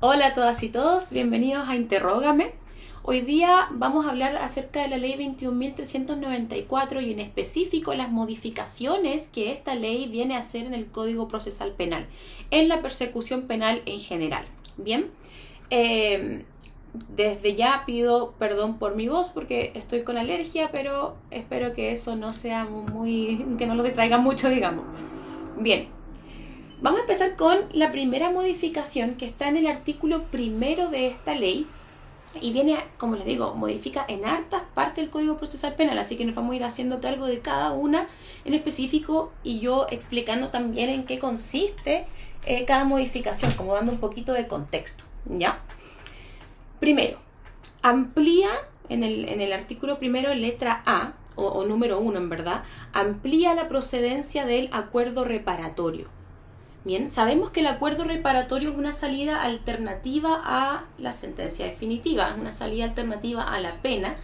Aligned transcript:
Hola 0.00 0.28
a 0.28 0.34
todas 0.34 0.62
y 0.62 0.68
todos, 0.68 1.12
bienvenidos 1.12 1.68
a 1.68 1.74
Interrógame. 1.74 2.52
Hoy 3.02 3.20
día 3.20 3.66
vamos 3.72 4.06
a 4.06 4.10
hablar 4.10 4.36
acerca 4.36 4.80
de 4.80 4.86
la 4.86 4.96
ley 4.96 5.14
21.394 5.14 7.04
y 7.04 7.14
en 7.14 7.18
específico 7.18 7.92
las 7.94 8.08
modificaciones 8.08 9.28
que 9.28 9.50
esta 9.50 9.74
ley 9.74 10.06
viene 10.06 10.36
a 10.36 10.38
hacer 10.38 10.66
en 10.66 10.74
el 10.74 10.86
Código 10.86 11.26
Procesal 11.26 11.72
Penal, 11.72 12.06
en 12.52 12.68
la 12.68 12.80
persecución 12.80 13.48
penal 13.48 13.82
en 13.86 13.98
general. 13.98 14.46
Bien, 14.76 15.10
em, 15.70 16.44
desde 17.08 17.56
ya 17.56 17.82
pido 17.84 18.34
perdón 18.38 18.78
por 18.78 18.94
mi 18.94 19.08
voz 19.08 19.30
porque 19.30 19.72
estoy 19.74 20.04
con 20.04 20.16
alergia, 20.16 20.70
pero 20.70 21.16
espero 21.32 21.74
que 21.74 21.90
eso 21.90 22.14
no 22.14 22.32
sea 22.32 22.66
muy, 22.66 23.44
que 23.58 23.66
no 23.66 23.74
lo 23.74 23.82
distraiga 23.82 24.18
mucho, 24.18 24.48
digamos. 24.48 24.84
Bien, 25.58 25.88
Vamos 26.80 27.00
a 27.00 27.02
empezar 27.02 27.34
con 27.34 27.58
la 27.72 27.90
primera 27.90 28.30
modificación 28.30 29.16
que 29.16 29.26
está 29.26 29.48
en 29.48 29.56
el 29.56 29.66
artículo 29.66 30.22
primero 30.26 30.90
de 30.90 31.08
esta 31.08 31.34
ley 31.34 31.66
y 32.40 32.52
viene, 32.52 32.78
como 32.98 33.16
les 33.16 33.26
digo, 33.26 33.52
modifica 33.56 34.04
en 34.06 34.24
hartas 34.24 34.62
partes 34.74 35.02
del 35.02 35.10
Código 35.10 35.38
Procesal 35.38 35.74
Penal, 35.74 35.98
así 35.98 36.16
que 36.16 36.24
nos 36.24 36.36
vamos 36.36 36.52
a 36.52 36.56
ir 36.56 36.62
haciendo 36.62 37.00
cargo 37.00 37.26
de 37.26 37.40
cada 37.40 37.72
una 37.72 38.06
en 38.44 38.54
específico 38.54 39.32
y 39.42 39.58
yo 39.58 39.88
explicando 39.90 40.50
también 40.50 40.88
en 40.88 41.04
qué 41.04 41.18
consiste 41.18 42.06
eh, 42.46 42.64
cada 42.64 42.84
modificación, 42.84 43.50
como 43.56 43.74
dando 43.74 43.90
un 43.90 43.98
poquito 43.98 44.32
de 44.32 44.46
contexto, 44.46 45.02
¿ya? 45.24 45.60
Primero, 46.78 47.18
amplía 47.82 48.50
en 48.88 49.02
el, 49.02 49.28
en 49.28 49.40
el 49.40 49.52
artículo 49.52 49.98
primero, 49.98 50.32
letra 50.32 50.84
A, 50.86 51.14
o 51.34 51.64
número 51.64 51.98
uno 51.98 52.18
en 52.18 52.28
verdad, 52.28 52.62
amplía 52.92 53.54
la 53.54 53.68
procedencia 53.68 54.46
del 54.46 54.68
acuerdo 54.72 55.24
reparatorio. 55.24 56.17
Sabemos 57.10 57.50
que 57.50 57.60
el 57.60 57.66
acuerdo 57.66 58.04
reparatorio 58.04 58.70
es 58.70 58.76
una 58.76 58.92
salida 58.92 59.42
alternativa 59.42 60.40
a 60.42 60.86
la 60.96 61.12
sentencia 61.12 61.66
definitiva, 61.66 62.30
es 62.30 62.40
una 62.40 62.50
salida 62.50 62.84
alternativa 62.84 63.42
a 63.42 63.60
la 63.60 63.70
pena 63.70 64.16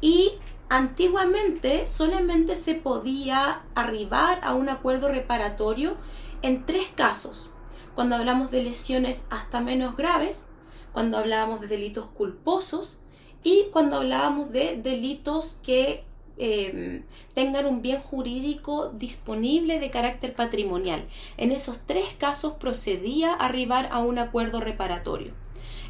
y 0.00 0.32
antiguamente 0.70 1.86
solamente 1.86 2.56
se 2.56 2.74
podía 2.74 3.60
arribar 3.74 4.40
a 4.42 4.54
un 4.54 4.70
acuerdo 4.70 5.08
reparatorio 5.08 5.98
en 6.40 6.64
tres 6.64 6.86
casos. 6.94 7.50
Cuando 7.94 8.16
hablamos 8.16 8.50
de 8.50 8.62
lesiones 8.62 9.26
hasta 9.28 9.60
menos 9.60 9.94
graves, 9.94 10.48
cuando 10.92 11.18
hablábamos 11.18 11.60
de 11.60 11.66
delitos 11.66 12.06
culposos 12.06 13.02
y 13.42 13.66
cuando 13.72 13.98
hablábamos 13.98 14.52
de 14.52 14.80
delitos 14.82 15.60
que 15.62 16.06
Em, 16.38 17.04
tengan 17.34 17.64
un 17.64 17.80
bien 17.80 17.98
jurídico 17.98 18.90
disponible 18.90 19.80
de 19.80 19.90
carácter 19.90 20.34
patrimonial. 20.34 21.08
En 21.38 21.50
esos 21.50 21.80
tres 21.86 22.06
casos 22.18 22.54
procedía 22.54 23.32
arribar 23.32 23.88
a 23.90 24.00
un 24.00 24.18
acuerdo 24.18 24.60
reparatorio. 24.60 25.32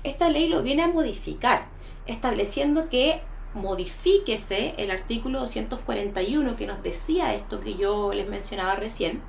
Esta 0.05 0.31
ley 0.31 0.49
lo 0.49 0.63
viene 0.63 0.83
a 0.83 0.89
modificar, 0.89 1.69
estableciendo 2.07 2.89
que 2.89 3.21
modifíquese 3.55 4.75
el 4.77 4.91
artículo 4.91 5.41
241 5.41 6.57
que 6.57 6.67
nos 6.67 6.83
decía 6.83 7.35
esto 7.35 7.61
que 7.61 7.75
yo 7.75 8.13
les 8.13 8.29
mencionaba 8.29 8.77
recién 8.77 9.23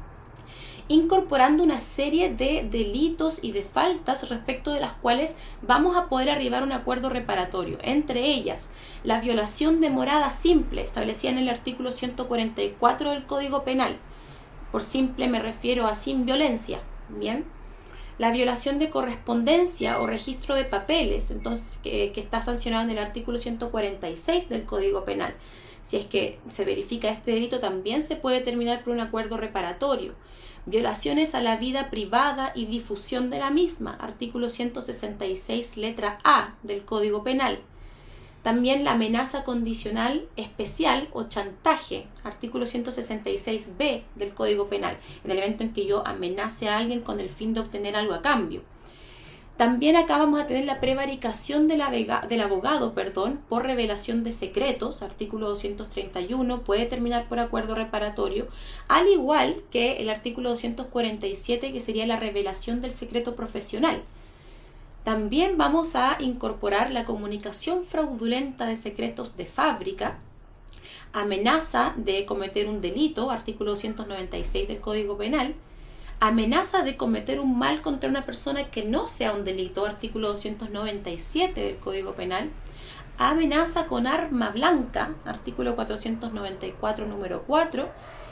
incorporando 0.90 1.64
una 1.64 1.82
serie 1.82 2.34
de 2.34 2.68
delitos 2.70 3.44
y 3.44 3.52
de 3.52 3.64
faltas 3.64 4.30
respecto 4.30 4.72
de 4.72 4.80
las 4.80 4.94
cuales 4.94 5.38
vamos 5.62 5.98
a 5.98 6.08
poder 6.08 6.30
arribar 6.30 6.62
a 6.62 6.66
un 6.66 6.72
acuerdo 6.72 7.10
reparatorio. 7.10 7.78
Entre 7.82 8.26
ellas, 8.28 8.72
la 9.04 9.20
violación 9.20 9.82
de 9.82 9.90
morada 9.90 10.32
simple, 10.32 10.84
establecida 10.84 11.32
en 11.32 11.40
el 11.40 11.50
artículo 11.50 11.92
144 11.92 13.12
del 13.12 13.26
Código 13.26 13.64
Penal. 13.64 13.98
Por 14.72 14.84
simple 14.84 15.28
me 15.28 15.40
refiero 15.40 15.88
a 15.88 15.96
sin 15.96 16.26
violencia. 16.26 16.80
Bien. 17.10 17.46
La 18.18 18.32
violación 18.32 18.80
de 18.80 18.90
correspondencia 18.90 20.00
o 20.00 20.08
registro 20.08 20.56
de 20.56 20.64
papeles, 20.64 21.30
entonces, 21.30 21.78
que, 21.84 22.12
que 22.14 22.22
está 22.22 22.40
sancionado 22.40 22.84
en 22.84 22.92
el 22.92 22.98
artículo 22.98 23.38
146 23.38 24.50
del 24.50 24.66
Código 24.66 25.06
Penal. 25.06 25.36
Si 25.84 25.98
es 25.98 26.06
que 26.06 26.40
se 26.50 26.66
verifica 26.66 27.10
este 27.10 27.32
delito, 27.32 27.60
también 27.60 28.02
se 28.02 28.16
puede 28.16 28.42
terminar 28.42 28.84
por 28.84 28.94
un 28.94 29.02
acuerdo 29.02 29.38
reparatorio 29.38 30.16
violaciones 30.68 31.34
a 31.34 31.42
la 31.42 31.56
vida 31.56 31.90
privada 31.90 32.52
y 32.54 32.66
difusión 32.66 33.30
de 33.30 33.40
la 33.40 33.50
misma, 33.50 33.96
artículo 33.96 34.50
166, 34.50 35.78
letra 35.78 36.20
A 36.26 36.56
del 36.62 36.84
Código 36.84 37.24
Penal. 37.24 37.60
También 38.44 38.84
la 38.84 38.92
amenaza 38.92 39.46
condicional 39.46 40.28
especial 40.36 41.08
o 41.14 41.24
chantaje, 41.24 42.08
artículo 42.24 42.66
166b 42.66 44.04
del 44.16 44.34
Código 44.34 44.68
Penal, 44.68 44.98
en 45.24 45.32
el 45.32 45.38
evento 45.38 45.64
en 45.64 45.74
que 45.74 45.86
yo 45.86 46.06
amenace 46.06 46.68
a 46.68 46.78
alguien 46.78 47.02
con 47.02 47.22
el 47.22 47.30
fin 47.30 47.54
de 47.54 47.62
obtener 47.62 47.96
algo 47.96 48.14
a 48.14 48.22
cambio. 48.22 48.62
También 49.58 49.96
acá 49.96 50.20
vamos 50.20 50.40
a 50.40 50.46
tener 50.46 50.66
la 50.66 50.80
prevaricación 50.80 51.68
del, 51.68 51.82
abogado 51.82 52.94
perdón, 52.94 53.40
por 53.50 53.66
revelación 53.66 54.24
de 54.24 54.32
secretos, 54.32 55.02
artículo 55.02 55.50
231, 55.50 56.62
puede 56.62 56.86
terminar 56.86 57.28
por 57.28 57.40
acuerdo 57.40 57.74
reparatorio, 57.74 58.50
al 58.88 59.08
igual 59.08 59.64
que 59.72 59.98
el 59.98 60.12
artículo 60.12 60.52
247, 60.52 61.74
que 61.74 61.82
sería 61.82 62.06
la 62.06 62.18
revelación 62.18 62.82
del 62.82 62.94
secreto 62.94 63.36
profesional. 63.36 64.04
También 65.04 65.58
vamos 65.58 65.96
a 65.96 66.18
incorporar 66.20 66.92
la 66.92 67.06
comunicación 67.06 67.84
fraudulenta 67.84 68.68
de 68.68 68.78
secretos 68.78 69.38
de 69.38 69.48
fábrica, 69.48 70.20
amenaza 71.14 71.96
de 71.98 72.26
cometer 72.26 72.70
un 72.70 72.80
delito, 72.80 73.32
artículo 73.32 73.72
296 73.72 74.68
del 74.68 74.82
Código 74.82 75.18
Penal, 75.18 75.56
amenaza 76.20 76.84
de 76.84 76.98
cometer 76.98 77.40
un 77.40 77.58
mal 77.58 77.82
contra 77.82 78.10
una 78.10 78.26
persona 78.26 78.70
que 78.72 78.84
no 78.84 79.08
sea 79.08 79.34
un 79.34 79.46
delito, 79.46 79.86
artículo 79.86 80.34
297 80.34 81.60
del 81.62 81.78
Código 81.78 82.14
Penal, 82.14 82.50
amenaza 83.18 83.86
con 83.86 84.08
arma 84.08 84.50
blanca, 84.50 85.16
artículo 85.26 85.76
494 85.76 87.06
número 87.06 87.44
4, 87.46 87.90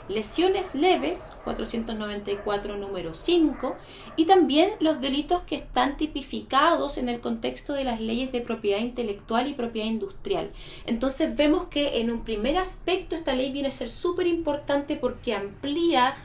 lesiones 0.08 0.74
leves, 0.74 1.32
494 1.44 2.76
número 2.76 3.14
5, 3.14 3.76
y 4.16 4.26
también 4.26 4.70
los 4.80 5.00
delitos 5.00 5.42
que 5.42 5.56
están 5.56 5.96
tipificados 5.96 6.98
en 6.98 7.08
el 7.08 7.20
contexto 7.20 7.72
de 7.72 7.84
las 7.84 8.00
leyes 8.00 8.32
de 8.32 8.40
propiedad 8.40 8.78
intelectual 8.80 9.48
y 9.48 9.54
propiedad 9.54 9.88
industrial. 9.88 10.50
Entonces 10.86 11.34
vemos 11.36 11.68
que 11.68 12.00
en 12.00 12.10
un 12.10 12.22
primer 12.24 12.56
aspecto 12.56 13.14
esta 13.14 13.34
ley 13.34 13.52
viene 13.52 13.68
a 13.68 13.72
ser 13.72 13.90
súper 13.90 14.26
importante 14.26 14.96
porque 14.96 15.34
amplía 15.34 16.16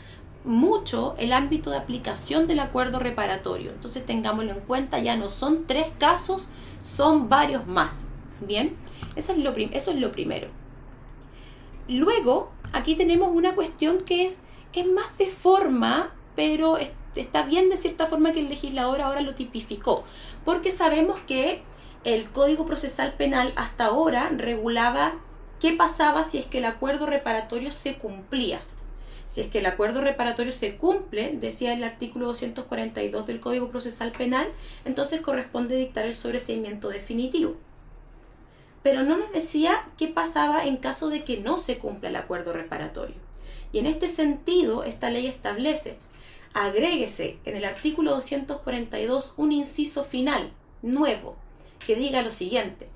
mucho 0.44 1.16
el 1.18 1.34
ámbito 1.34 1.70
de 1.70 1.78
aplicación 1.78 2.48
del 2.48 2.60
acuerdo 2.60 3.00
reparatorio. 3.00 3.72
Entonces 3.72 4.06
tengámoslo 4.06 4.52
en 4.52 4.62
cuenta, 4.62 5.00
ya 5.00 5.16
no 5.16 5.30
son 5.30 5.66
tres 5.68 5.88
casos, 6.00 6.50
son 6.84 7.30
varios 7.30 7.68
más. 7.68 8.10
Bien, 8.42 8.76
eso 9.16 9.34
es 9.34 9.38
lo, 9.40 9.52
eso 9.52 9.92
es 9.92 9.98
lo 9.98 10.12
primero. 10.12 10.48
Luego, 11.88 12.52
aquí 12.74 12.96
tenemos 12.96 13.30
una 13.36 13.54
cuestión 13.54 14.00
que 14.00 14.26
es, 14.26 14.44
es 14.74 14.88
más 14.88 15.18
de 15.18 15.28
forma, 15.28 16.12
pero 16.36 16.78
está 17.16 17.44
bien 17.44 17.70
de 17.70 17.78
cierta 17.78 18.06
forma 18.06 18.32
que 18.32 18.40
el 18.40 18.50
legislador 18.50 19.02
ahora 19.02 19.22
lo 19.22 19.36
tipificó, 19.36 20.06
porque 20.46 20.72
sabemos 20.72 21.20
que 21.28 21.64
el 22.04 22.30
Código 22.30 22.66
Procesal 22.66 23.14
Penal 23.14 23.52
hasta 23.56 23.86
ahora 23.86 24.30
regulaba 24.30 25.14
qué 25.60 25.74
pasaba 25.74 26.24
si 26.24 26.40
es 26.40 26.48
que 26.48 26.58
el 26.58 26.66
acuerdo 26.66 27.06
reparatorio 27.06 27.72
se 27.72 27.98
cumplía. 27.98 28.62
Si 29.32 29.40
es 29.40 29.48
que 29.48 29.60
el 29.60 29.66
acuerdo 29.66 30.02
reparatorio 30.02 30.52
se 30.52 30.76
cumple, 30.76 31.38
decía 31.40 31.74
el 31.74 31.86
artículo 31.86 32.26
242 32.26 33.26
del 33.26 33.40
Código 33.40 33.70
Procesal 33.70 34.12
Penal, 34.12 34.50
entonces 34.84 35.22
corresponde 35.22 35.78
dictar 35.78 36.06
el 36.06 36.18
sobreseimiento 36.18 36.90
definitivo. 36.90 37.56
Pero 38.84 39.04
no 39.04 39.16
nos 39.16 39.32
decía 39.32 39.88
qué 39.98 40.08
pasaba 40.10 40.66
en 40.66 40.76
caso 40.76 41.08
de 41.08 41.24
que 41.24 41.40
no 41.40 41.58
se 41.58 41.78
cumpla 41.78 42.10
el 42.10 42.18
acuerdo 42.18 42.52
reparatorio. 42.52 43.16
Y 43.72 43.80
en 43.80 43.86
este 43.86 44.10
sentido, 44.10 44.84
esta 44.84 45.10
ley 45.10 45.28
establece, 45.28 45.96
agréguese 46.54 47.40
en 47.46 47.56
el 47.56 47.64
artículo 47.64 48.12
242 48.12 49.36
un 49.38 49.54
inciso 49.54 50.04
final, 50.04 50.52
nuevo, 50.82 51.38
que 51.88 51.96
diga 51.96 52.22
lo 52.22 52.32
siguiente, 52.32 52.90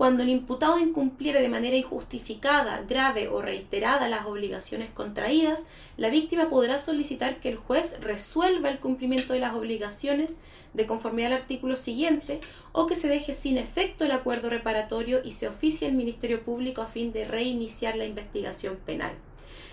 cuando 0.00 0.22
el 0.22 0.30
imputado 0.30 0.78
incumpliere 0.78 1.42
de 1.42 1.50
manera 1.50 1.76
injustificada, 1.76 2.84
grave 2.88 3.28
o 3.28 3.42
reiterada 3.42 4.08
las 4.08 4.24
obligaciones 4.24 4.88
contraídas, 4.90 5.66
la 5.98 6.08
víctima 6.08 6.48
podrá 6.48 6.78
solicitar 6.78 7.38
que 7.38 7.50
el 7.50 7.58
juez 7.58 8.00
resuelva 8.00 8.70
el 8.70 8.78
cumplimiento 8.78 9.34
de 9.34 9.40
las 9.40 9.54
obligaciones 9.54 10.40
de 10.72 10.86
conformidad 10.86 11.34
al 11.34 11.40
artículo 11.40 11.76
siguiente 11.76 12.40
o 12.72 12.86
que 12.86 12.96
se 12.96 13.08
deje 13.08 13.34
sin 13.34 13.58
efecto 13.58 14.06
el 14.06 14.12
acuerdo 14.12 14.48
reparatorio 14.48 15.20
y 15.22 15.32
se 15.32 15.48
oficie 15.48 15.88
al 15.88 15.92
Ministerio 15.92 16.44
Público 16.44 16.80
a 16.80 16.86
fin 16.86 17.12
de 17.12 17.26
reiniciar 17.26 17.96
la 17.96 18.06
investigación 18.06 18.76
penal. 18.76 19.12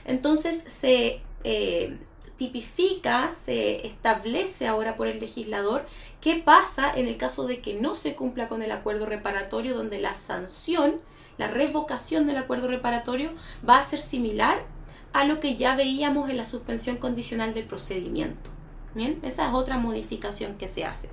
Entonces 0.04 0.62
se 0.68 1.22
eh, 1.46 1.98
tipifica, 2.38 3.32
se 3.32 3.86
establece 3.86 4.68
ahora 4.68 4.96
por 4.96 5.08
el 5.08 5.20
legislador 5.20 5.86
qué 6.22 6.36
pasa 6.36 6.92
en 6.96 7.08
el 7.08 7.18
caso 7.18 7.48
de 7.48 7.62
que 7.62 7.74
no 7.74 7.96
se 7.96 8.16
cumpla 8.16 8.48
con 8.48 8.62
el 8.62 8.72
acuerdo 8.72 9.06
reparatorio, 9.06 9.76
donde 9.76 10.00
la 10.00 10.16
sanción, 10.16 11.02
la 11.38 11.48
revocación 11.48 12.28
del 12.28 12.38
acuerdo 12.38 12.68
reparatorio 12.68 13.32
va 13.68 13.80
a 13.80 13.84
ser 13.84 14.00
similar 14.00 14.64
a 15.14 15.26
lo 15.26 15.40
que 15.40 15.56
ya 15.56 15.76
veíamos 15.76 16.30
en 16.30 16.38
la 16.38 16.46
suspensión 16.46 16.98
condicional 16.98 17.54
del 17.54 17.66
procedimiento. 17.66 18.52
Bien, 18.94 19.20
esa 19.24 19.48
es 19.48 19.54
otra 19.54 19.78
modificación 19.78 20.58
que 20.58 20.68
se 20.68 20.86
hace. 20.86 21.10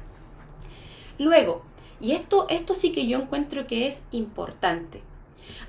Luego, 1.19 1.65
y 2.01 2.13
esto, 2.13 2.47
esto 2.49 2.75
sí 2.75 2.93
que 2.93 3.07
yo 3.07 3.19
encuentro 3.19 3.67
que 3.67 3.87
es 3.87 4.05
importante. 4.11 5.03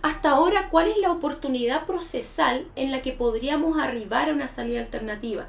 Hasta 0.01 0.31
ahora, 0.31 0.69
¿cuál 0.69 0.89
es 0.89 0.97
la 0.97 1.11
oportunidad 1.11 1.85
procesal 1.85 2.67
en 2.75 2.91
la 2.91 3.01
que 3.01 3.13
podríamos 3.13 3.79
arribar 3.79 4.29
a 4.29 4.33
una 4.33 4.47
salida 4.47 4.79
alternativa? 4.79 5.47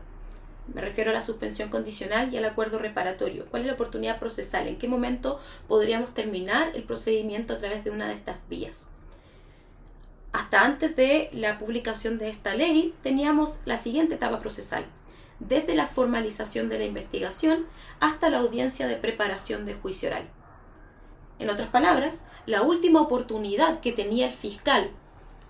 Me 0.73 0.81
refiero 0.81 1.11
a 1.11 1.15
la 1.15 1.23
suspensión 1.23 1.69
condicional 1.69 2.33
y 2.33 2.37
al 2.37 2.45
acuerdo 2.45 2.79
reparatorio. 2.79 3.47
¿Cuál 3.47 3.63
es 3.63 3.69
la 3.69 3.75
oportunidad 3.75 4.19
procesal? 4.19 4.67
¿En 4.67 4.79
qué 4.79 4.89
momento 4.89 5.41
podríamos 5.69 6.13
terminar 6.13 6.73
el 6.75 6.83
procedimiento 6.83 7.55
a 7.55 7.59
través 7.59 7.85
de 7.85 7.91
una 7.91 8.09
de 8.09 8.15
estas 8.15 8.37
vías? 8.49 8.89
Hasta 10.33 10.65
antes 10.65 10.97
de 10.97 11.31
la 11.33 11.59
publicación 11.59 12.19
de 12.19 12.29
esta 12.29 12.55
ley 12.55 12.95
teníamos 13.03 13.61
la 13.65 13.79
siguiente 13.79 14.17
etapa 14.17 14.41
procesal, 14.41 14.85
desde 15.39 15.75
la 15.75 15.87
formalización 15.87 16.69
de 16.69 16.79
la 16.79 16.85
investigación 16.85 17.67
hasta 18.01 18.29
la 18.29 18.39
audiencia 18.39 18.87
de 18.87 18.97
preparación 18.97 19.65
de 19.67 19.75
juicio 19.75 20.09
oral. 20.09 20.29
En 21.39 21.51
otras 21.51 21.69
palabras, 21.69 22.25
la 22.47 22.63
última 22.63 23.01
oportunidad 23.01 23.81
que 23.81 23.93
tenía 23.93 24.27
el 24.27 24.33
fiscal 24.33 24.91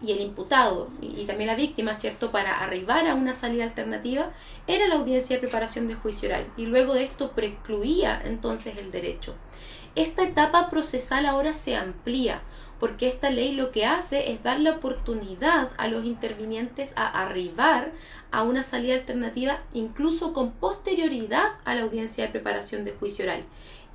y 0.02 0.12
el 0.12 0.20
imputado 0.20 0.88
y, 1.00 1.24
también 1.24 1.48
la 1.48 1.56
víctima, 1.56 1.94
¿cierto?, 1.94 2.30
para 2.30 2.60
arribar 2.60 3.06
a 3.06 3.14
una 3.14 3.32
salida 3.32 3.64
alternativa 3.64 4.30
era 4.66 4.88
la 4.88 4.96
audiencia 4.96 5.36
de 5.36 5.40
preparación 5.40 5.88
de 5.88 5.94
juicio 5.94 6.28
oral 6.28 6.46
y 6.56 6.66
luego 6.66 6.94
de 6.94 7.04
esto 7.04 7.32
precluía 7.32 8.20
entonces 8.24 8.76
el 8.76 8.90
derecho. 8.90 9.34
Esta 9.94 10.24
etapa 10.24 10.68
procesal 10.68 11.24
ahora 11.24 11.54
se 11.54 11.76
amplía 11.76 12.42
porque 12.78 13.08
esta 13.08 13.30
ley 13.30 13.52
lo 13.52 13.70
que 13.70 13.86
hace 13.86 14.30
es 14.32 14.42
dar 14.42 14.60
la 14.60 14.72
oportunidad 14.72 15.70
a 15.78 15.88
los 15.88 16.04
intervinientes 16.04 16.92
a 16.98 17.06
arribar 17.06 17.92
a 18.30 18.42
una 18.42 18.62
salida 18.62 18.94
alternativa 18.94 19.62
incluso 19.72 20.34
con 20.34 20.52
posterioridad 20.52 21.52
a 21.64 21.74
la 21.74 21.82
audiencia 21.82 22.26
de 22.26 22.32
preparación 22.32 22.84
de 22.84 22.92
juicio 22.92 23.24
oral. 23.24 23.44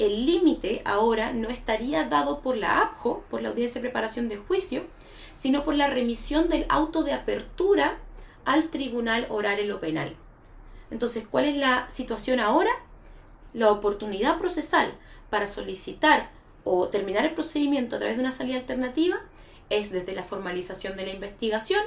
El 0.01 0.25
límite 0.25 0.81
ahora 0.83 1.31
no 1.31 1.49
estaría 1.49 2.05
dado 2.05 2.41
por 2.41 2.57
la 2.57 2.81
APJO, 2.81 3.23
por 3.29 3.43
la 3.43 3.49
audiencia 3.49 3.79
de 3.79 3.87
preparación 3.87 4.29
de 4.29 4.37
juicio, 4.37 4.87
sino 5.35 5.63
por 5.63 5.75
la 5.75 5.91
remisión 5.91 6.49
del 6.49 6.65
auto 6.69 7.03
de 7.03 7.13
apertura 7.13 7.99
al 8.43 8.71
tribunal 8.71 9.27
oral 9.29 9.59
en 9.59 9.69
lo 9.69 9.79
penal. 9.79 10.15
Entonces, 10.89 11.27
¿cuál 11.29 11.45
es 11.45 11.55
la 11.55 11.87
situación 11.91 12.39
ahora? 12.39 12.71
La 13.53 13.69
oportunidad 13.69 14.39
procesal 14.39 14.91
para 15.29 15.45
solicitar 15.45 16.31
o 16.63 16.87
terminar 16.87 17.23
el 17.23 17.35
procedimiento 17.35 17.95
a 17.95 17.99
través 17.99 18.17
de 18.17 18.23
una 18.23 18.31
salida 18.31 18.57
alternativa 18.57 19.21
es 19.69 19.91
desde 19.91 20.15
la 20.15 20.23
formalización 20.23 20.97
de 20.97 21.05
la 21.05 21.13
investigación 21.13 21.83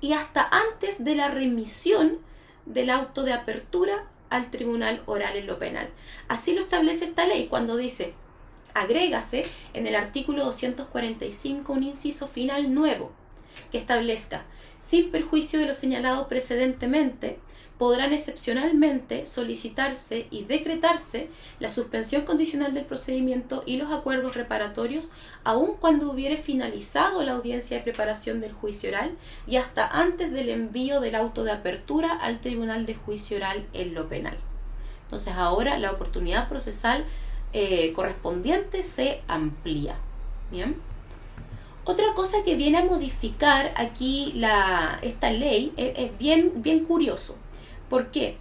y 0.00 0.12
hasta 0.12 0.48
antes 0.48 1.04
de 1.04 1.16
la 1.16 1.26
remisión 1.26 2.18
del 2.66 2.90
auto 2.90 3.24
de 3.24 3.32
apertura 3.32 4.04
al 4.30 4.50
tribunal 4.50 5.02
oral 5.06 5.36
en 5.36 5.46
lo 5.46 5.58
penal. 5.58 5.88
Así 6.28 6.54
lo 6.54 6.60
establece 6.60 7.06
esta 7.06 7.26
ley 7.26 7.46
cuando 7.48 7.76
dice, 7.76 8.14
agrégase 8.74 9.46
en 9.74 9.86
el 9.86 9.94
artículo 9.94 10.44
245 10.44 11.72
un 11.72 11.82
inciso 11.82 12.28
final 12.28 12.74
nuevo 12.74 13.12
que 13.72 13.78
establezca, 13.78 14.44
sin 14.80 15.10
perjuicio 15.10 15.58
de 15.58 15.66
lo 15.66 15.74
señalado 15.74 16.28
precedentemente, 16.28 17.38
podrán 17.78 18.12
excepcionalmente 18.12 19.24
solicitarse 19.24 20.26
y 20.30 20.44
decretarse 20.44 21.30
la 21.60 21.68
suspensión 21.68 22.22
condicional 22.22 22.74
del 22.74 22.84
procedimiento 22.84 23.62
y 23.66 23.76
los 23.76 23.92
acuerdos 23.92 24.36
reparatorios, 24.36 25.12
aun 25.44 25.76
cuando 25.80 26.10
hubiere 26.10 26.36
finalizado 26.36 27.22
la 27.22 27.32
audiencia 27.32 27.76
de 27.76 27.84
preparación 27.84 28.40
del 28.40 28.52
juicio 28.52 28.90
oral 28.90 29.16
y 29.46 29.56
hasta 29.56 29.86
antes 29.86 30.32
del 30.32 30.48
envío 30.48 31.00
del 31.00 31.14
auto 31.14 31.44
de 31.44 31.52
apertura 31.52 32.12
al 32.12 32.40
Tribunal 32.40 32.84
de 32.84 32.96
Juicio 32.96 33.36
Oral 33.36 33.64
en 33.72 33.94
lo 33.94 34.08
penal. 34.08 34.36
Entonces 35.04 35.34
ahora 35.36 35.78
la 35.78 35.92
oportunidad 35.92 36.48
procesal 36.48 37.04
eh, 37.52 37.92
correspondiente 37.94 38.82
se 38.82 39.22
amplía. 39.28 39.96
Bien. 40.50 40.76
Otra 41.84 42.12
cosa 42.14 42.38
que 42.44 42.56
viene 42.56 42.78
a 42.78 42.84
modificar 42.84 43.72
aquí 43.76 44.34
esta 45.00 45.30
ley 45.30 45.72
es, 45.76 45.92
es 45.96 46.18
bien, 46.18 46.52
bien 46.56 46.84
curioso. 46.84 47.36
¿Por 47.88 48.10
qué? 48.10 48.36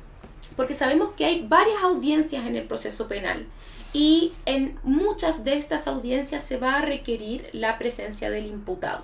Porque 0.55 0.75
sabemos 0.75 1.09
que 1.15 1.25
hay 1.25 1.45
varias 1.47 1.83
audiencias 1.83 2.45
en 2.45 2.55
el 2.55 2.67
proceso 2.67 3.07
penal 3.07 3.47
y 3.93 4.33
en 4.45 4.79
muchas 4.83 5.43
de 5.43 5.57
estas 5.57 5.87
audiencias 5.87 6.43
se 6.43 6.57
va 6.57 6.75
a 6.75 6.81
requerir 6.81 7.49
la 7.53 7.77
presencia 7.77 8.29
del 8.29 8.47
imputado. 8.47 9.03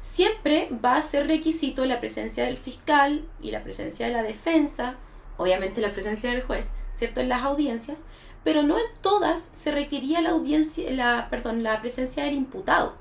Siempre 0.00 0.68
va 0.84 0.96
a 0.96 1.02
ser 1.02 1.26
requisito 1.26 1.84
la 1.84 2.00
presencia 2.00 2.44
del 2.44 2.56
fiscal 2.56 3.24
y 3.42 3.50
la 3.50 3.64
presencia 3.64 4.06
de 4.06 4.12
la 4.12 4.22
defensa, 4.22 4.96
obviamente 5.36 5.80
la 5.80 5.90
presencia 5.90 6.30
del 6.30 6.42
juez, 6.42 6.72
¿cierto? 6.92 7.20
En 7.20 7.28
las 7.28 7.42
audiencias, 7.42 8.04
pero 8.44 8.62
no 8.62 8.78
en 8.78 8.86
todas 9.02 9.42
se 9.42 9.72
requería 9.72 10.20
la 10.20 10.30
audiencia, 10.30 10.90
la, 10.92 11.28
perdón, 11.30 11.62
la 11.62 11.80
presencia 11.80 12.24
del 12.24 12.34
imputado. 12.34 12.94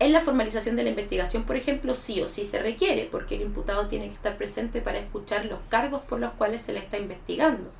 En 0.00 0.12
la 0.12 0.22
formalización 0.22 0.76
de 0.76 0.82
la 0.82 0.88
investigación, 0.88 1.44
por 1.44 1.56
ejemplo, 1.56 1.94
sí 1.94 2.22
o 2.22 2.28
sí 2.28 2.46
se 2.46 2.58
requiere, 2.58 3.06
porque 3.12 3.34
el 3.34 3.42
imputado 3.42 3.86
tiene 3.86 4.08
que 4.08 4.14
estar 4.14 4.38
presente 4.38 4.80
para 4.80 4.98
escuchar 4.98 5.44
los 5.44 5.58
cargos 5.68 6.00
por 6.00 6.18
los 6.18 6.32
cuales 6.32 6.62
se 6.62 6.72
le 6.72 6.78
está 6.78 6.96
investigando. 6.96 7.70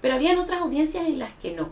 Pero 0.00 0.14
habían 0.14 0.38
otras 0.38 0.60
audiencias 0.60 1.06
en 1.06 1.18
las 1.18 1.32
que 1.34 1.54
no. 1.54 1.70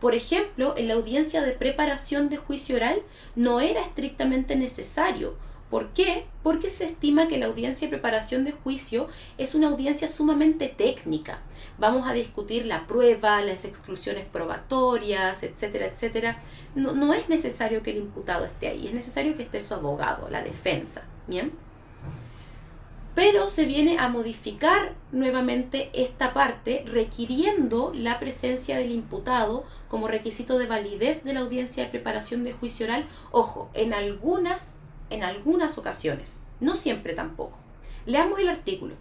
Por 0.00 0.14
ejemplo, 0.14 0.74
en 0.78 0.88
la 0.88 0.94
audiencia 0.94 1.42
de 1.42 1.52
preparación 1.52 2.30
de 2.30 2.38
juicio 2.38 2.76
oral 2.76 3.02
no 3.36 3.60
era 3.60 3.82
estrictamente 3.82 4.56
necesario 4.56 5.34
¿Por 5.70 5.88
qué? 5.88 6.26
Porque 6.42 6.70
se 6.70 6.84
estima 6.84 7.26
que 7.26 7.38
la 7.38 7.46
audiencia 7.46 7.88
de 7.88 7.90
preparación 7.90 8.44
de 8.44 8.52
juicio 8.52 9.08
es 9.38 9.54
una 9.54 9.68
audiencia 9.68 10.08
sumamente 10.08 10.68
técnica. 10.68 11.40
Vamos 11.78 12.06
a 12.06 12.12
discutir 12.12 12.66
la 12.66 12.86
prueba, 12.86 13.40
las 13.42 13.64
exclusiones 13.64 14.26
probatorias, 14.26 15.42
etcétera, 15.42 15.86
etcétera. 15.86 16.42
No, 16.74 17.14
es 17.14 17.28
necesario 17.28 17.82
que 17.82 17.90
el 17.90 17.98
imputado 17.98 18.44
esté 18.44 18.68
ahí, 18.68 18.86
es 18.86 18.94
necesario 18.94 19.36
que 19.36 19.42
esté 19.42 19.60
su 19.60 19.74
abogado, 19.74 20.28
la 20.30 20.42
defensa. 20.42 21.06
¿Bien? 21.26 21.52
Pero 23.14 23.48
se 23.48 23.64
viene 23.64 23.98
a 23.98 24.08
modificar 24.08 24.94
nuevamente 25.12 25.90
esta 25.92 26.34
parte 26.34 26.84
requiriendo 26.86 27.92
la 27.94 28.18
presencia 28.18 28.76
del 28.76 28.90
imputado 28.90 29.64
como 29.88 30.08
requisito 30.08 30.58
de 30.58 30.66
validez 30.66 31.22
de 31.22 31.32
la 31.32 31.40
audiencia 31.40 31.84
de 31.84 31.90
preparación 31.90 32.42
de 32.42 32.52
juicio 32.52 32.86
oral. 32.86 33.06
Ojo, 33.30 33.70
en 33.72 33.94
algunas 33.94 34.78
en 35.14 35.24
algunas 35.24 35.78
ocasiones, 35.78 36.40
no 36.60 36.76
siempre 36.76 37.14
tampoco. 37.14 37.58
Leamos 38.06 38.38
el 38.40 38.48
artículo. 38.48 38.94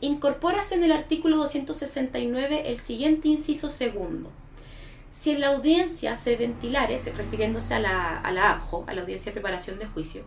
Incorpórase 0.00 0.76
en 0.76 0.84
el 0.84 0.92
artículo 0.92 1.36
269 1.36 2.70
el 2.70 2.78
siguiente 2.78 3.28
inciso 3.28 3.70
segundo. 3.70 4.30
Si 5.10 5.32
en 5.32 5.40
la 5.40 5.48
audiencia 5.48 6.16
se 6.16 6.36
ventilare, 6.36 6.98
refiriéndose 7.16 7.74
a 7.74 7.80
la, 7.80 8.18
a 8.18 8.32
la 8.32 8.52
APJO, 8.52 8.84
a 8.86 8.94
la 8.94 9.02
audiencia 9.02 9.30
de 9.30 9.34
preparación 9.34 9.78
de 9.78 9.86
juicio, 9.86 10.24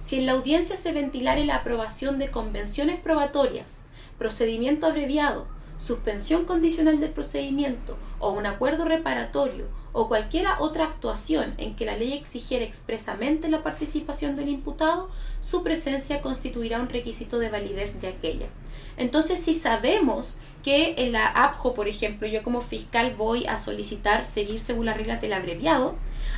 si 0.00 0.18
en 0.18 0.26
la 0.26 0.32
audiencia 0.32 0.76
se 0.76 0.92
ventilare 0.92 1.46
la 1.46 1.56
aprobación 1.56 2.18
de 2.18 2.30
convenciones 2.30 3.00
probatorias, 3.00 3.82
procedimiento 4.18 4.86
abreviado, 4.86 5.46
suspensión 5.78 6.44
condicional 6.44 7.00
del 7.00 7.10
procedimiento 7.10 7.96
o 8.18 8.30
un 8.32 8.46
acuerdo 8.46 8.84
reparatorio 8.84 9.66
o 9.94 10.08
cualquiera 10.08 10.56
otra 10.58 10.84
actuación 10.86 11.54
en 11.56 11.76
que 11.76 11.86
la 11.86 11.96
ley 11.96 12.12
exigiera 12.12 12.64
expresamente 12.64 13.48
la 13.48 13.62
participación 13.62 14.34
del 14.34 14.48
imputado, 14.48 15.08
su 15.40 15.62
presencia 15.62 16.20
constituirá 16.20 16.80
un 16.80 16.88
requisito 16.88 17.38
de 17.38 17.48
validez 17.48 18.00
de 18.00 18.08
aquella. 18.08 18.48
Entonces, 18.96 19.38
si 19.38 19.54
sabemos 19.54 20.40
que 20.64 20.94
en 20.98 21.12
la 21.12 21.28
APJO, 21.28 21.74
por 21.74 21.86
ejemplo, 21.86 22.26
yo 22.26 22.42
como 22.42 22.60
fiscal 22.60 23.14
voy 23.16 23.46
a 23.46 23.56
solicitar 23.56 24.26
seguir 24.26 24.58
según 24.58 24.86
las 24.86 24.96
reglas 24.96 25.20
del 25.20 25.32
abreviado, 25.32 25.94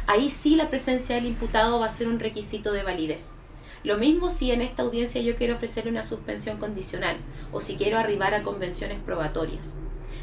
ahí 0.06 0.28
sí 0.28 0.54
la 0.54 0.68
presencia 0.68 1.14
del 1.14 1.26
imputado 1.26 1.80
va 1.80 1.86
a 1.86 1.90
ser 1.90 2.08
un 2.08 2.20
requisito 2.20 2.72
de 2.72 2.82
validez. 2.82 3.36
Lo 3.84 3.96
mismo 3.96 4.28
si 4.28 4.50
en 4.50 4.60
esta 4.60 4.82
audiencia 4.82 5.22
yo 5.22 5.36
quiero 5.36 5.54
ofrecerle 5.54 5.92
una 5.92 6.02
suspensión 6.02 6.58
condicional 6.58 7.16
o 7.52 7.62
si 7.62 7.76
quiero 7.76 7.96
arribar 7.96 8.34
a 8.34 8.42
convenciones 8.42 8.98
probatorias. 8.98 9.76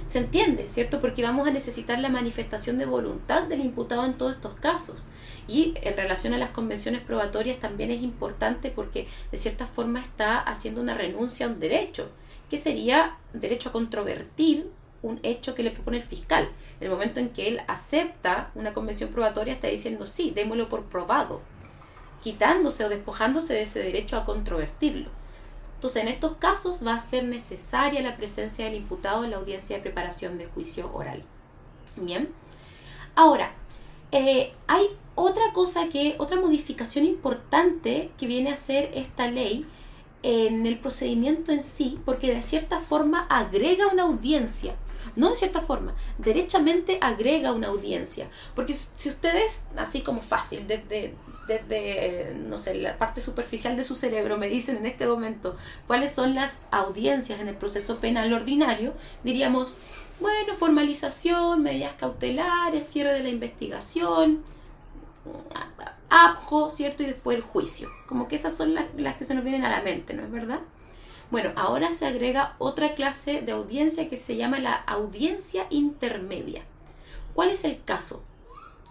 Se 0.05 0.19
entiende, 0.19 0.67
¿cierto? 0.67 0.99
Porque 0.99 1.23
vamos 1.23 1.47
a 1.47 1.51
necesitar 1.51 1.97
la 1.99 2.09
manifestación 2.09 2.77
de 2.77 2.85
voluntad 2.85 3.43
del 3.43 3.61
imputado 3.61 4.05
en 4.05 4.17
todos 4.17 4.33
estos 4.33 4.55
casos. 4.55 5.05
Y 5.47 5.73
en 5.81 5.95
relación 5.95 6.33
a 6.33 6.37
las 6.37 6.51
convenciones 6.51 7.01
probatorias 7.01 7.59
también 7.59 7.91
es 7.91 8.01
importante 8.01 8.69
porque 8.69 9.07
de 9.31 9.37
cierta 9.37 9.65
forma 9.65 10.01
está 10.01 10.39
haciendo 10.39 10.81
una 10.81 10.93
renuncia 10.93 11.45
a 11.45 11.49
un 11.49 11.59
derecho, 11.59 12.09
que 12.49 12.57
sería 12.57 13.17
derecho 13.33 13.69
a 13.69 13.71
controvertir 13.71 14.69
un 15.01 15.19
hecho 15.23 15.55
que 15.55 15.63
le 15.63 15.71
propone 15.71 15.97
el 15.97 16.03
fiscal. 16.03 16.49
En 16.79 16.85
el 16.85 16.91
momento 16.91 17.19
en 17.19 17.29
que 17.29 17.47
él 17.47 17.61
acepta 17.67 18.51
una 18.55 18.73
convención 18.73 19.09
probatoria 19.09 19.53
está 19.53 19.67
diciendo 19.67 20.05
sí, 20.05 20.31
démoslo 20.31 20.69
por 20.69 20.85
probado, 20.85 21.41
quitándose 22.21 22.85
o 22.85 22.89
despojándose 22.89 23.53
de 23.53 23.63
ese 23.63 23.79
derecho 23.79 24.17
a 24.17 24.25
controvertirlo. 24.25 25.09
Entonces, 25.83 26.03
en 26.03 26.07
estos 26.07 26.37
casos 26.37 26.87
va 26.87 26.95
a 26.95 26.99
ser 26.99 27.25
necesaria 27.25 28.01
la 28.01 28.15
presencia 28.15 28.63
del 28.63 28.75
imputado 28.75 29.25
en 29.25 29.31
la 29.31 29.35
audiencia 29.35 29.75
de 29.75 29.81
preparación 29.81 30.37
de 30.37 30.45
juicio 30.45 30.89
oral. 30.93 31.25
Bien. 31.97 32.29
Ahora, 33.15 33.51
eh, 34.13 34.53
hay 34.67 34.87
otra 35.15 35.51
cosa 35.51 35.89
que, 35.89 36.15
otra 36.19 36.39
modificación 36.39 37.03
importante 37.03 38.11
que 38.17 38.27
viene 38.27 38.49
a 38.53 38.55
ser 38.55 38.91
esta 38.93 39.27
ley 39.27 39.65
en 40.21 40.65
el 40.65 40.79
procedimiento 40.79 41.51
en 41.51 41.63
sí, 41.63 41.99
porque 42.05 42.33
de 42.33 42.41
cierta 42.43 42.79
forma 42.79 43.27
agrega 43.29 43.87
una 43.87 44.03
audiencia 44.03 44.77
no 45.17 45.31
de 45.31 45.35
cierta 45.35 45.59
forma, 45.59 45.95
derechamente 46.17 46.97
agrega 47.01 47.51
una 47.51 47.67
audiencia. 47.67 48.29
Porque 48.55 48.73
si 48.73 49.09
ustedes, 49.09 49.65
así 49.75 50.01
como 50.01 50.21
fácil, 50.21 50.65
desde, 50.65 51.13
desde, 51.47 52.33
no 52.35 52.57
sé, 52.57 52.75
la 52.75 52.97
parte 52.97 53.21
superficial 53.21 53.75
de 53.75 53.83
su 53.83 53.95
cerebro 53.95 54.37
me 54.37 54.47
dicen 54.47 54.77
en 54.77 54.85
este 54.85 55.05
momento 55.05 55.57
cuáles 55.87 56.11
son 56.11 56.35
las 56.35 56.61
audiencias 56.71 57.39
en 57.39 57.47
el 57.47 57.55
proceso 57.55 57.97
penal 57.97 58.31
ordinario, 58.33 58.93
diríamos, 59.23 59.77
bueno, 60.19 60.53
formalización, 60.53 61.63
medidas 61.63 61.93
cautelares, 61.97 62.87
cierre 62.87 63.13
de 63.13 63.23
la 63.23 63.29
investigación, 63.29 64.43
abjo, 66.09 66.69
¿cierto? 66.69 67.03
Y 67.03 67.07
después 67.07 67.37
el 67.37 67.43
juicio. 67.43 67.89
Como 68.07 68.27
que 68.27 68.35
esas 68.35 68.55
son 68.55 68.73
las, 68.73 68.85
las 68.97 69.17
que 69.17 69.25
se 69.25 69.35
nos 69.35 69.43
vienen 69.43 69.65
a 69.65 69.69
la 69.69 69.81
mente, 69.81 70.13
¿no 70.13 70.23
es 70.23 70.31
verdad? 70.31 70.59
Bueno, 71.31 71.51
ahora 71.55 71.91
se 71.91 72.05
agrega 72.05 72.55
otra 72.59 72.93
clase 72.93 73.41
de 73.41 73.53
audiencia 73.53 74.09
que 74.09 74.17
se 74.17 74.35
llama 74.35 74.59
la 74.59 74.75
audiencia 74.75 75.65
intermedia. 75.71 76.63
¿Cuál 77.33 77.49
es 77.49 77.65
el 77.65 77.83
caso? 77.83 78.23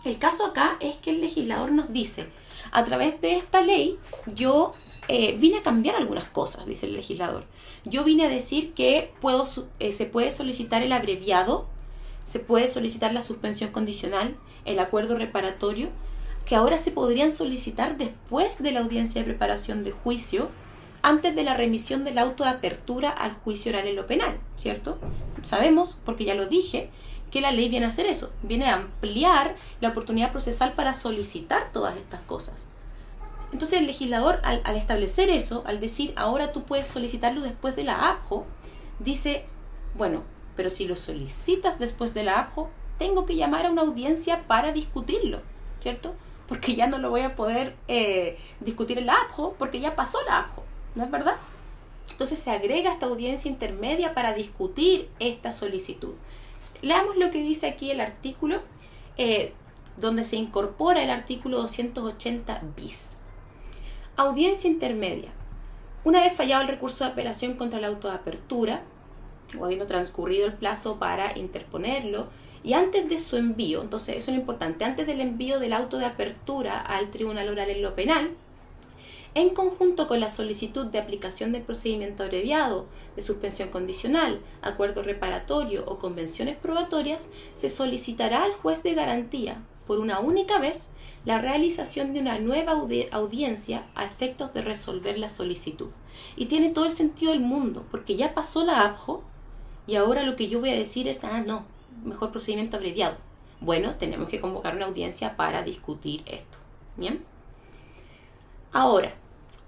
El 0.04 0.18
caso 0.18 0.46
acá 0.46 0.76
es 0.80 0.96
que 0.96 1.10
el 1.10 1.20
legislador 1.20 1.70
nos 1.70 1.92
dice, 1.92 2.28
a 2.72 2.84
través 2.84 3.20
de 3.20 3.36
esta 3.36 3.60
ley 3.60 3.98
yo 4.34 4.72
eh, 5.08 5.36
vine 5.38 5.58
a 5.58 5.62
cambiar 5.62 5.96
algunas 5.96 6.28
cosas, 6.28 6.66
dice 6.66 6.86
el 6.86 6.94
legislador. 6.94 7.44
Yo 7.84 8.02
vine 8.02 8.24
a 8.24 8.28
decir 8.28 8.72
que 8.72 9.12
puedo, 9.20 9.44
eh, 9.78 9.92
se 9.92 10.06
puede 10.06 10.32
solicitar 10.32 10.82
el 10.82 10.92
abreviado, 10.92 11.66
se 12.24 12.38
puede 12.38 12.68
solicitar 12.68 13.12
la 13.12 13.20
suspensión 13.20 13.70
condicional, 13.72 14.36
el 14.64 14.78
acuerdo 14.78 15.18
reparatorio, 15.18 15.88
que 16.46 16.56
ahora 16.56 16.78
se 16.78 16.90
podrían 16.90 17.32
solicitar 17.32 17.98
después 17.98 18.62
de 18.62 18.72
la 18.72 18.80
audiencia 18.80 19.20
de 19.20 19.26
preparación 19.26 19.84
de 19.84 19.92
juicio, 19.92 20.48
antes 21.02 21.34
de 21.34 21.42
la 21.42 21.56
remisión 21.56 22.04
del 22.04 22.18
auto 22.18 22.44
de 22.44 22.50
apertura 22.50 23.10
al 23.10 23.34
juicio 23.34 23.70
oral 23.70 23.88
en 23.88 23.96
lo 23.96 24.06
penal, 24.06 24.38
¿cierto? 24.56 24.98
Sabemos, 25.42 25.98
porque 26.04 26.24
ya 26.24 26.34
lo 26.34 26.46
dije, 26.46 26.90
que 27.32 27.40
la 27.40 27.50
ley 27.50 27.70
viene 27.70 27.86
a 27.86 27.88
hacer 27.88 28.06
eso, 28.06 28.30
viene 28.42 28.66
a 28.66 28.74
ampliar 28.74 29.56
la 29.80 29.88
oportunidad 29.88 30.30
procesal 30.30 30.74
para 30.74 30.94
solicitar 30.94 31.72
todas 31.72 31.96
estas 31.96 32.20
cosas. 32.20 32.66
Entonces 33.52 33.80
el 33.80 33.86
legislador, 33.86 34.40
al, 34.44 34.76
establecer 34.76 35.30
eso, 35.30 35.62
al 35.66 35.80
decir 35.80 36.12
ahora 36.16 36.52
tú 36.52 36.64
puedes 36.64 36.86
solicitarlo 36.86 37.40
después 37.40 37.74
de 37.74 37.84
la 37.84 38.10
APJO, 38.10 38.46
dice, 38.98 39.46
bueno, 39.94 40.22
pero 40.56 40.68
si 40.68 40.86
lo 40.86 40.94
solicitas 40.94 41.78
después 41.78 42.12
de 42.12 42.24
la 42.24 42.38
APJO, 42.38 42.70
tengo 42.98 43.24
que 43.24 43.34
llamar 43.34 43.64
a 43.64 43.70
una 43.70 43.82
audiencia 43.82 44.46
para 44.46 44.72
discutirlo, 44.72 45.40
¿cierto? 45.80 46.14
Porque 46.46 46.74
ya 46.74 46.86
no 46.86 46.98
lo 46.98 47.08
voy 47.08 47.22
a 47.22 47.34
poder 47.34 47.76
eh, 47.88 48.38
discutir 48.60 48.98
en 48.98 49.06
la 49.06 49.14
APJO 49.14 49.56
porque 49.58 49.80
ya 49.80 49.96
pasó 49.96 50.18
la 50.24 50.40
APJO, 50.40 50.64
¿no 50.96 51.04
es 51.04 51.10
verdad? 51.10 51.36
Entonces 52.10 52.38
se 52.38 52.50
agrega 52.50 52.92
esta 52.92 53.06
audiencia 53.06 53.50
intermedia 53.50 54.12
para 54.12 54.34
discutir 54.34 55.08
esta 55.18 55.50
solicitud. 55.50 56.14
Leamos 56.82 57.16
lo 57.16 57.30
que 57.30 57.42
dice 57.42 57.68
aquí 57.68 57.90
el 57.90 58.00
artículo, 58.00 58.60
eh, 59.16 59.52
donde 59.96 60.24
se 60.24 60.36
incorpora 60.36 61.02
el 61.02 61.10
artículo 61.10 61.58
280 61.58 62.62
bis. 62.76 63.20
Audiencia 64.16 64.68
intermedia. 64.68 65.30
Una 66.04 66.20
vez 66.20 66.32
fallado 66.32 66.62
el 66.62 66.68
recurso 66.68 67.04
de 67.04 67.10
apelación 67.10 67.54
contra 67.54 67.78
el 67.78 67.84
auto 67.84 68.08
de 68.08 68.14
apertura, 68.14 68.82
o 69.58 69.64
habiendo 69.64 69.86
transcurrido 69.86 70.46
el 70.46 70.54
plazo 70.54 70.98
para 70.98 71.38
interponerlo, 71.38 72.28
y 72.64 72.74
antes 72.74 73.08
de 73.08 73.18
su 73.18 73.36
envío, 73.36 73.82
entonces 73.82 74.16
eso 74.16 74.30
es 74.30 74.36
lo 74.36 74.40
importante, 74.40 74.84
antes 74.84 75.06
del 75.06 75.20
envío 75.20 75.60
del 75.60 75.72
auto 75.72 75.98
de 75.98 76.06
apertura 76.06 76.80
al 76.80 77.10
tribunal 77.10 77.48
oral 77.48 77.70
en 77.70 77.82
lo 77.82 77.94
penal, 77.94 78.36
en 79.34 79.50
conjunto 79.50 80.08
con 80.08 80.20
la 80.20 80.28
solicitud 80.28 80.86
de 80.86 80.98
aplicación 80.98 81.52
del 81.52 81.62
procedimiento 81.62 82.22
abreviado, 82.22 82.86
de 83.16 83.22
suspensión 83.22 83.70
condicional, 83.70 84.40
acuerdo 84.60 85.02
reparatorio 85.02 85.84
o 85.86 85.98
convenciones 85.98 86.56
probatorias, 86.56 87.30
se 87.54 87.70
solicitará 87.70 88.44
al 88.44 88.52
juez 88.52 88.82
de 88.82 88.94
garantía, 88.94 89.62
por 89.86 89.98
una 89.98 90.20
única 90.20 90.58
vez, 90.58 90.90
la 91.24 91.38
realización 91.38 92.12
de 92.12 92.20
una 92.20 92.38
nueva 92.38 92.72
audiencia 93.12 93.86
a 93.94 94.04
efectos 94.04 94.52
de 94.52 94.62
resolver 94.62 95.18
la 95.18 95.28
solicitud. 95.28 95.90
Y 96.36 96.46
tiene 96.46 96.70
todo 96.70 96.84
el 96.84 96.92
sentido 96.92 97.32
del 97.32 97.40
mundo, 97.40 97.86
porque 97.90 98.16
ya 98.16 98.34
pasó 98.34 98.64
la 98.64 98.82
ABJO 98.82 99.22
y 99.86 99.96
ahora 99.96 100.24
lo 100.24 100.36
que 100.36 100.48
yo 100.48 100.60
voy 100.60 100.70
a 100.70 100.78
decir 100.78 101.08
es, 101.08 101.24
ah, 101.24 101.42
no, 101.46 101.64
mejor 102.04 102.32
procedimiento 102.32 102.76
abreviado. 102.76 103.16
Bueno, 103.60 103.94
tenemos 103.94 104.28
que 104.28 104.40
convocar 104.40 104.76
una 104.76 104.86
audiencia 104.86 105.36
para 105.36 105.62
discutir 105.62 106.22
esto. 106.26 106.58
Bien. 106.96 107.24
Ahora, 108.72 109.14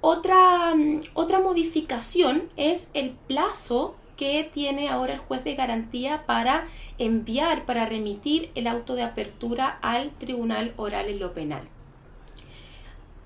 otra, 0.04 0.74
mm, 0.74 1.00
otra 1.14 1.40
modificación 1.40 2.50
es 2.56 2.90
el 2.92 3.12
plazo 3.12 3.96
que 4.18 4.48
tiene 4.52 4.90
ahora 4.90 5.14
el 5.14 5.18
juez 5.18 5.42
de 5.44 5.54
garantía 5.54 6.26
para 6.26 6.68
enviar, 6.98 7.64
para 7.64 7.86
remitir 7.86 8.50
el 8.54 8.66
auto 8.66 8.96
de 8.96 9.02
apertura 9.02 9.78
al 9.80 10.10
tribunal 10.10 10.74
oral 10.76 11.08
en 11.08 11.18
lo 11.18 11.32
penal. 11.32 11.62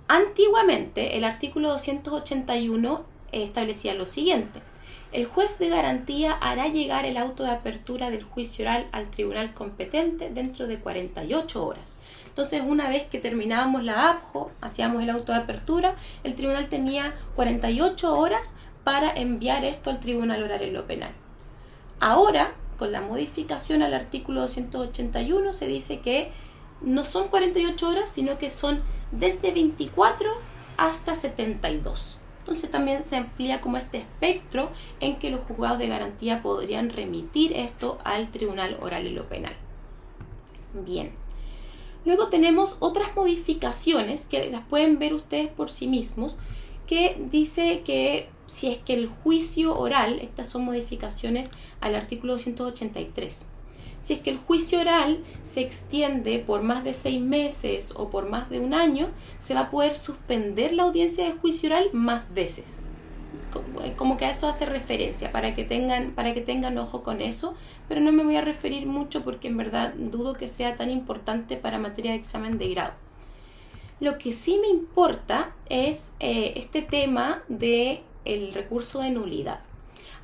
Antiguamente, 0.06 1.16
el 1.18 1.25
artículo 1.25 1.70
281 1.70 3.04
establecía 3.32 3.94
lo 3.94 4.06
siguiente. 4.06 4.62
El 5.11 5.25
juez 5.25 5.59
de 5.59 5.69
garantía 5.69 6.33
hará 6.33 6.69
llegar 6.69 7.07
el 7.07 7.17
auto 7.17 7.43
de 7.43 7.50
apertura 7.50 8.11
del 8.11 8.23
juicio 8.23 8.67
oral 8.67 8.88
al 8.93 9.11
tribunal 9.11 9.55
competente 9.55 10.29
dentro 10.29 10.67
de 10.67 10.81
48 10.81 11.65
horas. 11.65 11.99
Entonces, 12.27 12.62
una 12.65 12.91
vez 12.91 13.05
que 13.05 13.19
terminábamos 13.19 13.83
la 13.85 14.11
APJO, 14.11 14.50
hacíamos 14.61 15.03
el 15.03 15.09
auto 15.09 15.33
de 15.33 15.38
apertura, 15.38 15.97
el 16.25 16.35
tribunal 16.35 16.69
tenía 16.69 17.15
48 17.37 18.19
horas 18.19 18.57
para 18.85 19.11
enviar 19.11 19.65
esto 19.65 19.88
al 19.88 20.00
tribunal 20.00 20.43
oral 20.43 20.62
en 20.62 20.75
lo 20.75 20.87
penal. 20.87 21.12
Ahora, 22.00 22.53
con 22.79 22.93
la 22.93 23.00
modificación 23.00 23.83
al 23.83 23.95
artículo 23.95 24.43
281, 24.43 25.53
se 25.55 25.67
dice 25.67 26.00
que 26.00 26.33
no 26.83 27.07
son 27.07 27.29
48 27.29 27.88
horas, 27.88 28.11
sino 28.11 28.38
que 28.38 28.50
son 28.50 28.83
desde 29.11 29.53
24 29.53 30.31
hasta 30.77 31.15
72. 31.15 32.19
Entonces 32.49 32.71
también 32.71 33.05
se 33.05 33.17
amplía 33.17 33.61
como 33.61 33.76
este 33.76 33.99
espectro 33.99 34.71
en 35.00 35.19
que 35.19 35.28
los 35.28 35.40
juzgados 35.40 35.78
de 35.78 35.87
garantía 35.87 36.40
podrían 36.43 36.88
remitir 36.88 37.52
esto 37.52 37.99
al 38.05 38.31
tribunal 38.31 38.78
oral 38.81 39.07
en 39.07 39.17
lo 39.17 39.28
penal. 39.28 39.52
Bien. 40.73 41.12
Luego 42.07 42.31
tenemos 42.31 42.78
otras 42.81 43.14
modificaciones 43.14 44.25
que 44.25 44.50
las 44.50 44.67
pueden 44.67 44.99
ver 44.99 45.12
ustedes 45.12 45.49
por 45.49 45.71
sí 45.71 45.88
mismos, 45.88 46.38
que 46.87 47.23
dice 47.31 47.83
que 47.85 48.31
si 48.47 48.69
es 48.69 48.78
que 48.78 48.95
el 48.95 49.09
juicio 49.09 49.78
oral, 49.78 50.19
estas 50.21 50.49
son 50.49 50.64
modificaciones 50.64 51.50
al 51.83 51.95
artículo 51.95 52.33
283, 52.33 53.45
si 54.00 54.14
es 54.14 54.21
que 54.21 54.31
el 54.31 54.38
juicio 54.38 54.81
oral 54.81 55.25
se 55.43 55.61
extiende 55.61 56.38
por 56.38 56.62
más 56.62 56.85
de 56.85 56.95
seis 56.95 57.21
meses 57.21 57.93
o 57.97 58.11
por 58.11 58.28
más 58.28 58.49
de 58.50 58.61
un 58.61 58.75
año, 58.75 59.09
se 59.38 59.55
va 59.55 59.61
a 59.61 59.71
poder 59.71 59.97
suspender 59.97 60.73
la 60.73 60.85
audiencia 60.85 61.25
de 61.25 61.33
juicio 61.33 61.71
oral 61.71 61.90
más 61.93 62.35
veces. 62.35 62.83
Como 63.97 64.17
que 64.17 64.26
a 64.26 64.31
eso 64.31 64.47
hace 64.47 64.67
referencia 64.67 65.33
para 65.33 65.55
que 65.55 65.64
tengan 65.64 66.12
para 66.12 66.35
que 66.35 66.43
tengan 66.43 66.76
ojo 66.76 67.02
con 67.02 67.23
eso 67.23 67.55
pero 67.88 68.02
no 68.02 68.12
me 68.12 68.23
voy 68.23 68.37
a 68.37 68.43
referir 68.43 68.87
mucho 68.87 69.25
porque 69.25 69.49
en 69.49 69.57
verdad 69.57 69.95
dudo 69.95 70.35
que 70.35 70.47
sea 70.47 70.76
tan 70.76 70.90
importante 70.90 71.57
para 71.57 71.78
materia 71.78 72.12
de 72.12 72.19
examen 72.19 72.59
de 72.59 72.69
grado. 72.69 72.93
Lo 74.00 74.19
que 74.19 74.31
sí 74.31 74.59
me 74.61 74.69
importa 74.69 75.55
es 75.69 76.12
eh, 76.21 76.52
este 76.57 76.83
tema 76.83 77.43
de 77.49 78.02
el 78.25 78.52
recurso 78.52 79.00
de 79.00 79.11
nulidad 79.11 79.61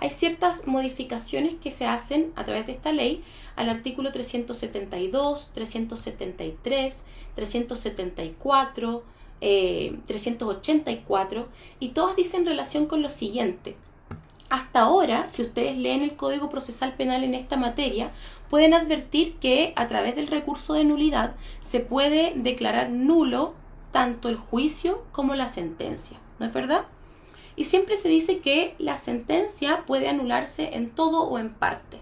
hay 0.05 0.11
ciertas 0.11 0.67
modificaciones 0.67 1.55
que 1.63 1.71
se 1.71 1.87
hacen 1.87 2.31
a 2.37 2.45
través 2.45 2.67
de 2.67 2.73
esta 2.73 2.93
ley 2.93 3.25
al 3.57 3.71
artículo 3.71 4.13
372, 4.13 5.53
373, 5.55 7.05
374 7.35 9.03
384 9.41 11.41
eh, 11.41 11.45
y 11.81 11.89
todas 11.89 12.17
dicen 12.17 12.45
relación 12.45 12.85
con 12.85 13.01
lo 13.01 13.09
siguiente. 13.09 13.77
Hasta 14.51 14.81
ahora, 14.81 15.31
si 15.31 15.41
ustedes 15.41 15.79
leen 15.79 16.03
el 16.03 16.17
Código 16.17 16.51
Procesal 16.51 16.93
Penal 16.93 17.25
en 17.25 17.35
esta 17.35 17.57
materia, 17.57 18.13
pueden 18.51 18.75
advertir 18.75 19.37
que 19.37 19.73
a 19.75 19.89
través 19.89 20.17
del 20.17 20.27
recurso 20.27 20.75
de 20.75 20.85
nulidad 20.85 21.35
se 21.61 21.81
puede 21.81 22.35
declarar 22.37 22.91
nulo 22.91 23.55
tanto 23.91 24.29
el 24.29 24.37
juicio 24.37 25.03
como 25.13 25.35
la 25.35 25.49
sentencia, 25.49 26.19
¿no 26.39 26.45
es 26.45 26.53
verdad? 26.53 26.85
Y 27.57 27.65
siempre 27.65 27.97
se 27.97 28.09
dice 28.09 28.39
que 28.39 28.75
la 28.79 28.97
sentencia 28.97 29.85
puede 29.87 30.09
anularse 30.09 30.75
en 30.75 30.91
todo 30.91 31.23
o 31.23 31.39
en 31.39 31.55
parte, 31.55 32.01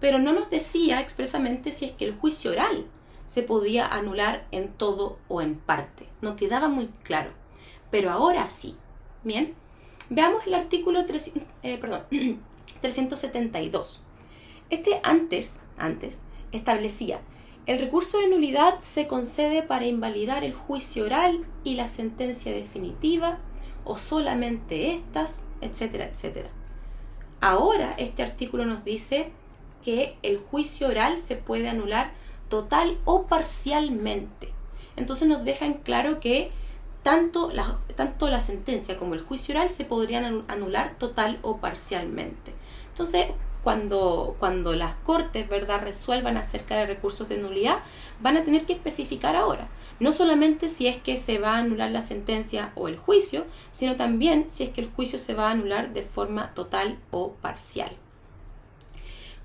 pero 0.00 0.18
no 0.18 0.32
nos 0.32 0.50
decía 0.50 1.00
expresamente 1.00 1.72
si 1.72 1.84
es 1.86 1.92
que 1.92 2.04
el 2.04 2.16
juicio 2.16 2.50
oral 2.50 2.86
se 3.26 3.42
podía 3.42 3.86
anular 3.86 4.46
en 4.50 4.72
todo 4.72 5.18
o 5.28 5.40
en 5.40 5.56
parte. 5.56 6.06
No 6.20 6.36
quedaba 6.36 6.68
muy 6.68 6.88
claro. 7.02 7.32
Pero 7.90 8.10
ahora 8.10 8.50
sí. 8.50 8.76
Bien. 9.24 9.54
Veamos 10.08 10.46
el 10.46 10.54
artículo 10.54 11.04
372. 11.06 12.06
Eh, 12.12 12.38
este 14.70 15.00
antes, 15.02 15.58
antes, 15.76 16.20
establecía, 16.52 17.20
el 17.66 17.80
recurso 17.80 18.20
de 18.20 18.28
nulidad 18.28 18.78
se 18.80 19.08
concede 19.08 19.64
para 19.64 19.86
invalidar 19.86 20.44
el 20.44 20.54
juicio 20.54 21.04
oral 21.04 21.44
y 21.64 21.74
la 21.74 21.88
sentencia 21.88 22.52
definitiva, 22.52 23.40
o 23.86 23.96
solamente 23.96 24.92
estas, 24.94 25.44
etcétera, 25.60 26.06
etcétera. 26.06 26.50
Ahora 27.40 27.94
este 27.96 28.22
artículo 28.22 28.66
nos 28.66 28.84
dice 28.84 29.30
que 29.84 30.18
el 30.22 30.38
juicio 30.38 30.88
oral 30.88 31.18
se 31.18 31.36
puede 31.36 31.68
anular 31.68 32.12
total 32.48 32.98
o 33.04 33.26
parcialmente. 33.26 34.52
Entonces 34.96 35.28
nos 35.28 35.44
deja 35.44 35.66
en 35.66 35.74
claro 35.74 36.20
que 36.20 36.50
tanto 37.02 37.52
la, 37.52 37.78
tanto 37.94 38.28
la 38.28 38.40
sentencia 38.40 38.98
como 38.98 39.14
el 39.14 39.20
juicio 39.20 39.54
oral 39.54 39.70
se 39.70 39.84
podrían 39.84 40.44
anular 40.48 40.96
total 40.98 41.38
o 41.42 41.58
parcialmente. 41.58 42.52
Entonces, 42.90 43.26
cuando, 43.66 44.36
cuando 44.38 44.74
las 44.74 44.94
cortes 44.94 45.48
¿verdad? 45.48 45.80
resuelvan 45.82 46.36
acerca 46.36 46.76
de 46.76 46.86
recursos 46.86 47.28
de 47.28 47.38
nulidad, 47.38 47.78
van 48.20 48.36
a 48.36 48.44
tener 48.44 48.64
que 48.64 48.74
especificar 48.74 49.34
ahora, 49.34 49.66
no 49.98 50.12
solamente 50.12 50.68
si 50.68 50.86
es 50.86 50.98
que 50.98 51.18
se 51.18 51.40
va 51.40 51.56
a 51.56 51.58
anular 51.58 51.90
la 51.90 52.00
sentencia 52.00 52.70
o 52.76 52.86
el 52.86 52.96
juicio, 52.96 53.44
sino 53.72 53.96
también 53.96 54.48
si 54.48 54.62
es 54.62 54.70
que 54.70 54.82
el 54.82 54.90
juicio 54.90 55.18
se 55.18 55.34
va 55.34 55.48
a 55.48 55.50
anular 55.50 55.92
de 55.92 56.02
forma 56.02 56.54
total 56.54 57.00
o 57.10 57.32
parcial. 57.42 57.90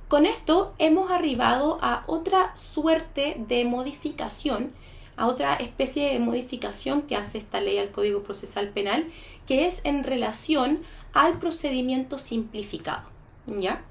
Con 0.07 0.27
esto 0.27 0.75
hemos 0.77 1.09
arribado 1.09 1.79
a 1.81 2.03
otra 2.05 2.55
suerte 2.55 3.37
de 3.47 3.65
modificación, 3.65 4.71
a 5.17 5.25
otra 5.25 5.55
especie 5.55 6.13
de 6.13 6.19
modificación 6.19 7.01
que 7.01 7.15
hace 7.15 7.39
esta 7.39 7.59
ley 7.59 7.79
al 7.79 7.89
Código 7.89 8.21
Procesal 8.21 8.69
Penal, 8.69 9.11
que 9.47 9.65
es 9.65 9.83
en 9.83 10.03
relación 10.03 10.83
al 11.11 11.39
procedimiento 11.39 12.19
simplificado. 12.19 13.09
¿Ya? 13.47 13.83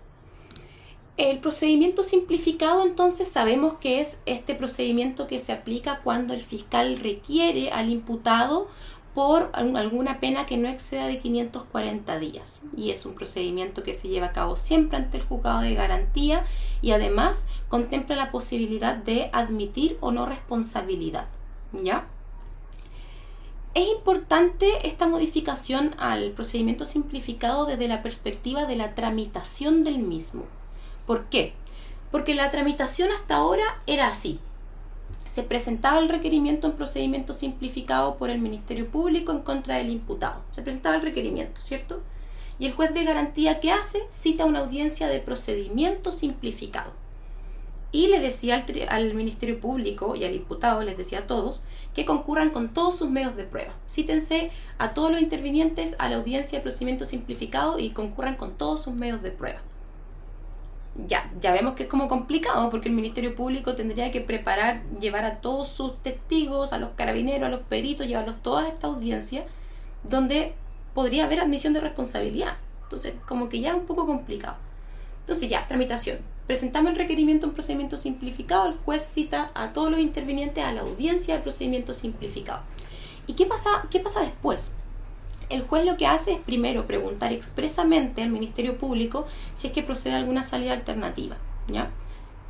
El 1.17 1.39
procedimiento 1.39 2.03
simplificado 2.03 2.83
entonces 2.83 3.29
sabemos 3.29 3.75
que 3.75 4.01
es 4.01 4.23
este 4.25 4.55
procedimiento 4.55 5.27
que 5.27 5.39
se 5.39 5.53
aplica 5.53 6.01
cuando 6.03 6.33
el 6.33 6.41
fiscal 6.41 6.99
requiere 6.99 7.71
al 7.71 7.91
imputado 7.91 8.69
por 9.15 9.51
alguna 9.53 10.21
pena 10.21 10.47
que 10.47 10.57
no 10.57 10.69
exceda 10.69 11.07
de 11.07 11.19
540 11.19 12.19
días. 12.19 12.63
Y 12.77 12.91
es 12.91 13.05
un 13.07 13.15
procedimiento 13.15 13.83
que 13.83 13.93
se 13.93 14.09
lleva 14.09 14.29
a 14.29 14.33
cabo 14.33 14.57
siempre 14.57 14.97
ante 14.97 15.19
el 15.19 15.25
juzgado 15.25 15.61
de 15.61 15.75
garantía 15.75 16.47
y 16.81 16.93
además 16.93 17.49
contempla 17.69 18.17
la 18.17 18.31
posibilidad 18.31 18.97
de 18.97 19.29
admitir 19.33 19.99
o 20.01 20.13
no 20.13 20.27
responsabilidad. 20.27 21.27
¿Ya? 21.73 22.07
Es 23.75 23.89
importante 23.89 24.89
esta 24.89 25.07
modificación 25.07 25.95
al 25.99 26.31
procedimiento 26.33 26.85
simplificado 26.85 27.67
desde 27.67 27.89
la 27.89 28.03
perspectiva 28.03 28.67
de 28.67 28.77
la 28.77 28.95
tramitación 28.95 29.85
del 29.85 29.99
mismo. 29.99 30.45
¿Por 31.11 31.25
qué? 31.25 31.55
Porque 32.13 32.37
la 32.37 32.53
tramitación 32.53 33.11
hasta 33.11 33.35
ahora 33.35 33.83
era 33.89 34.07
así. 34.07 34.39
Se 35.27 35.43
presentaba 35.43 35.99
el 35.99 36.09
requerimiento 36.09 36.69
en 36.69 36.75
procedimiento 36.75 37.35
simplificado 37.35 38.17
por 38.17 38.31
el 38.31 38.39
Ministerio 38.39 38.89
Público 38.89 39.33
en 39.33 39.41
contra 39.41 39.79
del 39.79 39.91
imputado. 39.91 40.45
Se 40.53 40.63
presentaba 40.63 40.95
el 40.95 41.03
requerimiento, 41.03 41.61
¿cierto? 41.63 42.01
Y 42.61 42.67
el 42.67 42.75
juez 42.75 42.95
de 42.95 43.03
garantía 43.03 43.59
que 43.59 43.73
hace 43.73 44.07
cita 44.09 44.45
una 44.45 44.61
audiencia 44.61 45.09
de 45.09 45.19
procedimiento 45.19 46.13
simplificado. 46.13 46.93
Y 47.91 48.07
le 48.07 48.21
decía 48.21 48.65
al, 48.65 48.89
al, 48.89 49.15
Ministerio 49.15 49.59
Público 49.59 50.15
y 50.15 50.23
al 50.23 50.37
imputado, 50.37 50.81
les 50.83 50.97
decía 50.97 51.19
a 51.19 51.27
todos, 51.27 51.65
que 51.93 52.07
concurran 52.07 52.51
con 52.51 52.73
todos 52.73 52.97
sus 52.97 53.11
medios 53.11 53.35
de 53.35 53.43
prueba. 53.43 53.75
Cítense 53.91 54.53
a 54.79 54.95
todos 54.95 55.11
los 55.11 55.21
intervinientes 55.21 55.97
a 55.99 56.09
la 56.09 56.19
audiencia 56.19 56.61
de 56.61 56.63
procedimiento 56.63 57.05
simplificado 57.05 57.81
y 57.81 57.91
concurran 57.91 58.37
con 58.37 58.53
todos 58.57 58.85
sus 58.85 58.95
medios 58.95 59.23
de 59.23 59.33
prueba 59.33 59.61
ya, 61.07 61.31
ya 61.41 61.53
vemos 61.53 61.75
que 61.75 61.85
es 61.85 61.89
como 61.89 62.09
complicado 62.09 62.71
porque 62.71 62.89
el 62.89 62.95
Ministerio 62.95 63.35
Público 63.35 63.75
tendría 63.75 64.11
que 64.13 64.21
preparar, 64.21 64.83
llevar 65.01 65.25
a 65.25 65.41
todos 65.41 65.69
sus 65.69 66.03
testigos, 66.03 66.73
a 66.73 66.79
los 66.79 66.91
carabineros, 66.91 67.47
a 67.47 67.51
los 67.51 67.61
peritos, 67.63 68.07
llevarlos 68.07 68.43
todas 68.43 68.67
a 68.67 68.69
esta 68.69 68.87
audiencia 68.87 69.45
donde 70.03 70.55
podría 70.95 71.25
haber 71.25 71.41
admisión 71.41 71.73
de 71.73 71.81
responsabilidad. 71.81 72.57
Entonces, 72.85 73.15
como 73.29 73.49
que 73.49 73.61
ya 73.61 73.71
es 73.71 73.77
un 73.77 73.87
poco 73.87 74.07
complicado. 74.07 74.57
Entonces, 75.21 75.49
ya, 75.49 75.67
tramitación. 75.67 76.19
Presentamos 76.47 76.91
el 76.91 76.99
requerimiento 76.99 77.47
en 77.47 77.53
procedimiento 77.53 77.97
simplificado, 77.97 78.69
el 78.69 78.75
juez 78.79 79.05
cita 79.05 79.53
a 79.55 79.73
todos 79.73 79.91
los 79.91 80.01
intervinientes 80.01 80.65
a 80.65 80.73
la 80.73 80.81
audiencia 80.81 81.37
de 81.37 81.43
procedimiento 81.43 81.95
simplificado. 81.95 82.63
¿Y 83.27 83.35
qué 83.35 83.47
pasa, 83.47 83.87
qué 83.91 84.01
pasa 84.01 84.23
después? 84.23 84.75
El 85.51 85.63
juez 85.63 85.85
lo 85.85 85.97
que 85.97 86.07
hace 86.07 86.33
es 86.33 86.39
primero 86.39 86.87
preguntar 86.87 87.33
expresamente 87.33 88.23
al 88.23 88.31
Ministerio 88.31 88.79
Público 88.79 89.27
si 89.53 89.67
es 89.67 89.73
que 89.73 89.83
procede 89.83 90.15
alguna 90.15 90.43
salida 90.43 90.73
alternativa, 90.73 91.37
¿ya? 91.69 91.91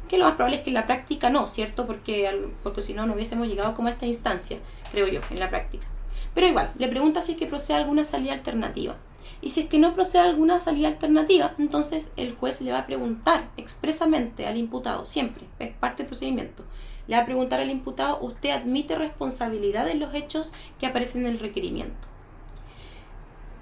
Que 0.08 0.18
lo 0.18 0.24
más 0.24 0.34
probable 0.34 0.58
es 0.58 0.62
que 0.62 0.70
en 0.70 0.74
la 0.74 0.86
práctica 0.86 1.30
no, 1.30 1.48
¿cierto? 1.48 1.86
Porque, 1.86 2.30
porque 2.62 2.82
si 2.82 2.94
no, 2.94 3.06
no 3.06 3.14
hubiésemos 3.14 3.48
llegado 3.48 3.74
como 3.74 3.88
a 3.88 3.92
esta 3.92 4.06
instancia, 4.06 4.58
creo 4.92 5.08
yo, 5.08 5.20
en 5.30 5.40
la 5.40 5.48
práctica. 5.48 5.86
Pero 6.34 6.46
igual, 6.46 6.70
le 6.78 6.88
pregunta 6.88 7.22
si 7.22 7.32
es 7.32 7.38
que 7.38 7.46
procede 7.46 7.78
alguna 7.78 8.04
salida 8.04 8.34
alternativa. 8.34 8.96
Y 9.42 9.50
si 9.50 9.60
es 9.60 9.68
que 9.68 9.78
no 9.78 9.94
procede 9.94 10.22
alguna 10.22 10.60
salida 10.60 10.88
alternativa, 10.88 11.54
entonces 11.58 12.12
el 12.16 12.34
juez 12.34 12.60
le 12.60 12.72
va 12.72 12.80
a 12.80 12.86
preguntar 12.86 13.48
expresamente 13.56 14.46
al 14.46 14.58
imputado, 14.58 15.06
siempre, 15.06 15.46
es 15.58 15.72
parte 15.72 16.02
del 16.02 16.08
procedimiento, 16.08 16.64
le 17.06 17.16
va 17.16 17.22
a 17.22 17.26
preguntar 17.26 17.60
al 17.60 17.70
imputado, 17.70 18.20
¿usted 18.20 18.50
admite 18.50 18.96
responsabilidad 18.96 19.88
en 19.88 19.98
los 19.98 20.14
hechos 20.14 20.52
que 20.78 20.86
aparecen 20.86 21.22
en 21.22 21.32
el 21.32 21.38
requerimiento? 21.38 22.09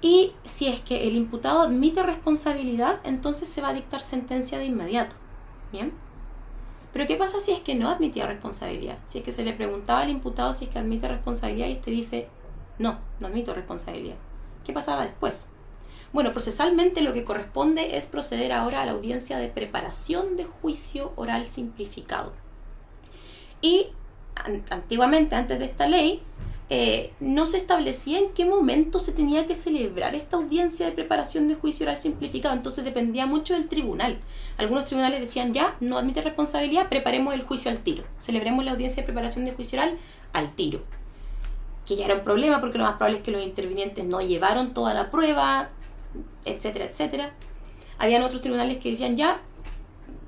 Y 0.01 0.33
si 0.45 0.67
es 0.67 0.79
que 0.79 1.07
el 1.07 1.15
imputado 1.15 1.61
admite 1.61 2.03
responsabilidad, 2.03 2.99
entonces 3.03 3.49
se 3.49 3.61
va 3.61 3.69
a 3.69 3.73
dictar 3.73 4.01
sentencia 4.01 4.57
de 4.57 4.65
inmediato. 4.65 5.15
¿Bien? 5.71 5.93
Pero 6.93 7.05
¿qué 7.05 7.15
pasa 7.15 7.39
si 7.39 7.51
es 7.51 7.59
que 7.59 7.75
no 7.75 7.89
admitía 7.89 8.25
responsabilidad? 8.25 8.97
Si 9.05 9.19
es 9.19 9.23
que 9.23 9.31
se 9.31 9.43
le 9.43 9.53
preguntaba 9.53 10.01
al 10.01 10.09
imputado 10.09 10.53
si 10.53 10.65
es 10.65 10.71
que 10.71 10.79
admite 10.79 11.07
responsabilidad 11.07 11.67
y 11.67 11.73
este 11.73 11.91
dice, 11.91 12.27
no, 12.79 12.99
no 13.19 13.27
admito 13.27 13.53
responsabilidad. 13.53 14.15
¿Qué 14.65 14.73
pasaba 14.73 15.05
después? 15.05 15.47
Bueno, 16.11 16.31
procesalmente 16.31 17.01
lo 17.01 17.13
que 17.13 17.23
corresponde 17.23 17.97
es 17.97 18.07
proceder 18.07 18.51
ahora 18.51 18.81
a 18.81 18.85
la 18.85 18.93
audiencia 18.93 19.37
de 19.37 19.47
preparación 19.47 20.35
de 20.37 20.45
juicio 20.45 21.13
oral 21.15 21.45
simplificado. 21.45 22.33
Y 23.61 23.87
antiguamente, 24.69 25.35
antes 25.35 25.59
de 25.59 25.65
esta 25.65 25.87
ley, 25.87 26.23
eh, 26.71 27.13
no 27.19 27.47
se 27.47 27.57
establecía 27.57 28.19
en 28.19 28.29
qué 28.33 28.45
momento 28.45 28.99
se 28.99 29.11
tenía 29.11 29.47
que 29.47 29.55
celebrar 29.55 30.13
esta 30.13 30.37
audiencia 30.37 30.85
de 30.85 30.91
preparación 30.91 31.47
de 31.47 31.55
juicio 31.55 31.85
oral 31.85 31.97
simplificado, 31.97 32.55
entonces 32.55 32.85
dependía 32.85 33.25
mucho 33.25 33.55
del 33.55 33.67
tribunal. 33.67 34.19
Algunos 34.57 34.85
tribunales 34.85 35.19
decían 35.19 35.51
ya, 35.51 35.75
no 35.79 35.97
admite 35.97 36.21
responsabilidad, 36.21 36.87
preparemos 36.87 37.33
el 37.33 37.41
juicio 37.41 37.71
al 37.71 37.79
tiro, 37.79 38.03
celebremos 38.19 38.63
la 38.63 38.73
audiencia 38.73 39.01
de 39.01 39.07
preparación 39.07 39.45
de 39.45 39.53
juicio 39.53 39.79
oral 39.79 39.97
al 40.31 40.53
tiro. 40.55 40.83
Que 41.87 41.95
ya 41.95 42.05
era 42.05 42.13
un 42.13 42.23
problema 42.23 42.61
porque 42.61 42.77
lo 42.77 42.83
más 42.83 42.97
probable 42.97 43.17
es 43.17 43.23
que 43.23 43.31
los 43.31 43.43
intervinientes 43.43 44.05
no 44.05 44.21
llevaron 44.21 44.75
toda 44.75 44.93
la 44.93 45.09
prueba, 45.09 45.69
etcétera, 46.45 46.85
etcétera. 46.85 47.33
Habían 47.97 48.21
otros 48.21 48.43
tribunales 48.43 48.77
que 48.77 48.91
decían 48.91 49.17
ya, 49.17 49.41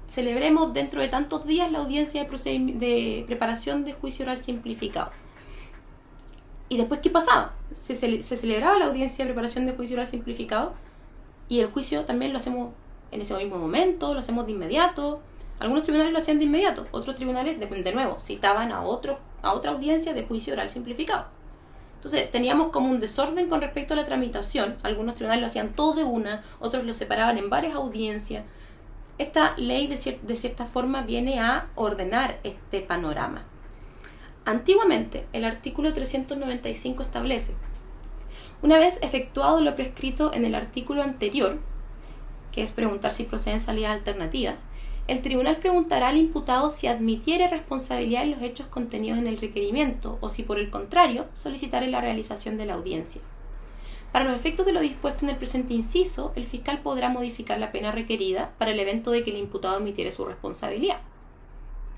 celebremos 0.08 0.74
dentro 0.74 1.02
de 1.02 1.08
tantos 1.08 1.46
días 1.46 1.72
la 1.72 1.80
audiencia 1.80 2.24
de, 2.24 2.30
de 2.30 3.24
preparación 3.28 3.86
de 3.86 3.94
juicio 3.94 4.24
oral 4.24 4.40
simplificado. 4.40 5.12
¿Y 6.72 6.78
después 6.78 7.02
qué 7.02 7.10
pasaba? 7.10 7.52
Se, 7.74 7.94
celebraba 8.24 8.80
la 8.80 8.86
audiencia 8.86 9.26
de 9.26 9.32
preparación 9.32 9.66
de 9.66 9.74
juicio 9.74 9.98
oral 9.98 10.08
simplificado 10.08 10.74
y 11.50 11.60
el 11.60 11.68
juicio 11.68 12.06
también 12.06 12.32
lo 12.32 12.38
hacemos 12.38 12.70
en 13.12 13.20
ese 13.20 13.36
mismo 13.36 13.58
momento, 13.58 14.14
lo 14.14 14.20
hacemos 14.22 14.46
de 14.46 14.54
inmediato. 14.54 15.22
Algunos 15.60 15.84
tribunales 15.84 16.14
lo 16.14 16.20
hacían 16.20 16.40
de 16.40 16.46
inmediato, 16.46 16.88
otros 16.92 17.18
tribunales, 17.18 17.60
de, 17.60 17.92
nuevo, 17.94 18.22
citaban 18.22 18.72
a, 18.72 18.84
otro, 18.84 19.20
a 19.42 19.52
otra 19.52 19.72
audiencia 19.72 20.14
de 20.14 20.24
juicio 20.24 20.54
oral 20.54 20.70
simplificado. 20.70 21.26
Entonces 21.96 22.32
teníamos 22.32 22.70
como 22.70 22.90
un 22.90 23.02
desorden 23.02 23.50
con 23.50 23.60
respecto 23.60 23.94
a 23.94 23.98
la 23.98 24.06
tramitación. 24.06 24.78
Algunos 24.82 25.16
tribunales 25.16 25.42
lo 25.42 25.48
hacían 25.48 25.74
todo 25.74 25.96
de 25.96 26.06
una, 26.06 26.46
otros 26.62 26.86
lo 26.86 26.94
separaban 26.94 27.38
en 27.38 27.50
varias 27.50 27.76
audiencias. 27.76 28.46
Esta 29.18 29.58
ley 29.58 29.88
de, 29.88 30.20
de 30.22 30.36
cierta 30.38 30.64
forma 30.64 31.02
viene 31.02 31.42
a 31.42 31.68
ordenar 31.76 32.40
este 32.44 32.80
panorama. 32.80 33.44
Antiguamente, 34.46 35.28
el 35.34 35.46
artículo 35.46 35.94
395 35.94 37.04
establece, 37.04 37.54
una 38.64 38.78
vez 38.78 39.00
efectuado 39.02 39.60
lo 39.62 39.76
prescrito 39.76 40.32
en 40.34 40.46
el 40.46 40.54
artículo 40.54 41.02
anterior, 41.02 41.60
que 42.52 42.62
es 42.62 42.72
preguntar 42.72 43.12
si 43.12 43.24
proceden 43.24 43.60
salidas 43.60 43.92
alternativas, 43.92 44.66
el 45.08 45.24
tribunal 45.24 45.58
preguntará 45.58 46.10
al 46.10 46.18
imputado 46.18 46.70
si 46.70 46.86
admitiere 46.86 47.48
responsabilidad 47.48 48.24
en 48.24 48.32
los 48.32 48.42
hechos 48.44 48.68
contenidos 48.68 49.18
en 49.18 49.26
el 49.26 49.42
requerimiento 49.42 50.20
o 50.22 50.30
si 50.30 50.44
por 50.44 50.60
el 50.60 50.70
contrario 50.70 51.26
solicitará 51.34 51.88
la 51.88 52.02
realización 52.02 52.58
de 52.58 52.68
la 52.68 52.76
audiencia. 52.76 53.22
Para 54.12 54.26
los 54.26 54.36
efectos 54.36 54.66
de 54.68 54.74
lo 54.74 54.82
dispuesto 54.82 55.26
en 55.26 55.32
el 55.32 55.38
presente 55.38 55.74
inciso, 55.74 56.32
el 56.36 56.46
fiscal 56.46 56.82
podrá 56.82 57.10
modificar 57.10 57.58
la 57.60 57.72
pena 57.72 57.92
requerida 57.92 58.52
para 58.60 58.72
el 58.72 58.80
evento 58.80 59.10
de 59.10 59.24
que 59.24 59.32
el 59.32 59.38
imputado 59.38 59.76
admitiere 59.76 60.12
su 60.12 60.26
responsabilidad. 60.26 61.02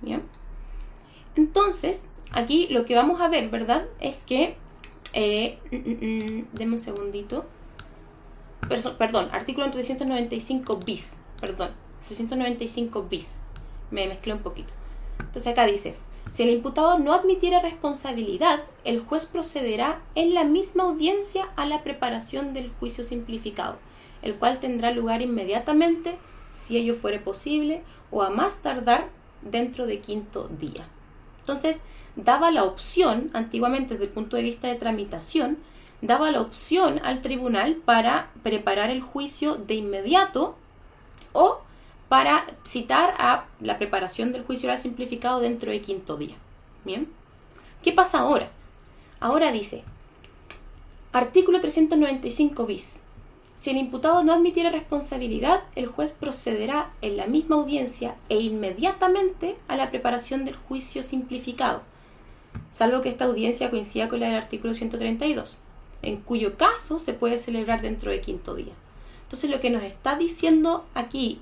Bien. 0.02 0.24
Entonces, 1.36 2.08
aquí 2.34 2.68
lo 2.68 2.86
que 2.86 2.96
vamos 2.96 3.22
a 3.22 3.30
ver, 3.30 3.50
¿verdad? 3.50 3.86
Es 4.00 4.24
que, 4.24 4.58
eh, 5.14 5.60
mm, 5.72 5.76
mm, 5.76 6.40
mm, 6.40 6.48
deme 6.54 6.74
un 6.74 6.80
segundito. 6.80 7.46
perdón, 8.98 9.30
artículo 9.34 9.70
395 9.70 10.80
bis, 10.86 11.20
perdón, 11.40 11.72
395 12.08 13.04
bis. 13.10 13.42
Me 13.92 14.08
mezclé 14.08 14.34
un 14.34 14.40
poquito. 14.40 14.74
Entonces 15.20 15.52
acá 15.52 15.66
dice, 15.66 15.96
si 16.32 16.44
el 16.44 16.50
imputado 16.50 16.98
no 16.98 17.14
admitiera 17.14 17.60
responsabilidad, 17.60 18.64
el 18.86 19.02
juez 19.02 19.26
procederá 19.26 20.02
en 20.16 20.34
la 20.34 20.44
misma 20.44 20.84
audiencia 20.84 21.50
a 21.56 21.66
la 21.66 21.84
preparación 21.84 22.54
del 22.54 22.72
juicio 22.72 23.04
simplificado, 23.04 23.78
el 24.22 24.36
cual 24.36 24.60
tendrá 24.60 24.92
lugar 24.92 25.22
inmediatamente, 25.22 26.18
si 26.52 26.78
ello 26.78 26.96
fuere 26.96 27.20
posible, 27.20 27.84
o 28.10 28.24
a 28.24 28.30
más 28.30 28.62
tardar 28.62 29.10
dentro 29.42 29.86
de 29.86 30.00
quinto 30.00 30.48
día. 30.48 30.88
Entonces, 31.42 31.82
daba 32.16 32.52
la 32.52 32.64
opción, 32.64 33.30
antiguamente 33.34 33.94
desde 33.94 34.06
el 34.06 34.12
punto 34.12 34.36
de 34.38 34.44
vista 34.44 34.68
de 34.68 34.76
tramitación, 34.76 35.58
daba 36.02 36.32
la 36.32 36.42
opción 36.42 37.00
al 37.04 37.22
tribunal 37.22 37.76
para 37.76 38.30
preparar 38.44 38.90
el 38.90 39.02
juicio 39.02 39.56
de 39.56 39.76
inmediato 39.76 40.56
o 41.32 41.62
para 42.10 42.46
citar 42.66 43.16
a 43.18 43.46
la 43.60 43.78
preparación 43.78 44.34
del 44.34 44.44
juicio 44.44 44.68
oral 44.68 44.80
simplificado 44.80 45.40
dentro 45.40 45.72
de 45.72 45.82
quinto 45.82 46.18
día. 46.18 46.36
Bien. 46.84 47.10
¿Qué 47.82 47.92
pasa 47.92 48.20
ahora? 48.20 48.50
Ahora 49.20 49.52
dice, 49.52 49.84
artículo 51.14 51.62
395 51.62 52.66
bis. 52.66 53.02
Si 53.56 53.70
el 53.70 53.78
imputado 53.78 54.24
no 54.24 54.34
admitiera 54.34 54.70
responsabilidad, 54.70 55.64
el 55.76 55.88
juez 55.88 56.12
procederá 56.12 56.92
en 57.02 57.18
la 57.18 57.28
misma 57.28 57.56
audiencia 57.56 58.16
e 58.28 58.40
inmediatamente 58.42 59.56
a 59.68 59.78
la 59.78 59.90
preparación 59.90 60.44
del 60.44 60.56
juicio 60.56 61.02
simplificado, 61.04 61.82
salvo 62.74 63.02
que 63.02 63.10
esta 63.10 63.26
audiencia 63.26 63.70
coincida 63.70 64.10
con 64.10 64.20
la 64.20 64.26
del 64.26 64.36
artículo 64.36 64.74
132, 64.74 65.58
en 66.02 66.18
cuyo 66.18 66.58
caso 66.58 66.98
se 67.00 67.14
puede 67.14 67.38
celebrar 67.38 67.84
dentro 67.84 68.10
de 68.10 68.20
quinto 68.20 68.56
día. 68.56 68.74
Entonces 69.24 69.50
lo 69.50 69.62
que 69.62 69.70
nos 69.70 69.84
está 69.84 70.18
diciendo 70.18 70.84
aquí 70.96 71.40